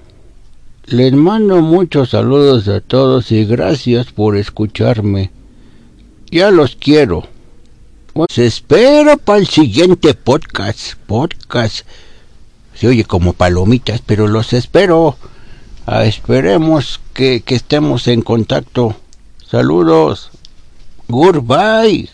Les 0.86 1.12
mando 1.12 1.60
muchos 1.60 2.10
saludos 2.10 2.68
a 2.68 2.80
todos 2.80 3.32
y 3.32 3.44
gracias 3.44 4.12
por 4.12 4.36
escucharme. 4.36 5.32
Ya 6.30 6.52
los 6.52 6.76
quiero. 6.76 7.26
Os 8.14 8.38
espero 8.38 9.16
para 9.16 9.40
el 9.40 9.48
siguiente 9.48 10.14
podcast. 10.14 10.94
Podcast. 11.08 11.84
Se 12.76 12.86
oye 12.86 13.04
como 13.04 13.32
palomitas, 13.32 14.00
pero 14.06 14.28
los 14.28 14.52
espero. 14.52 15.16
Ah, 15.84 16.04
esperemos 16.04 17.00
que, 17.12 17.40
que 17.40 17.56
estemos 17.56 18.06
en 18.06 18.22
contacto. 18.22 18.94
Saludos. 19.44 20.30
Goodbye. 21.08 22.08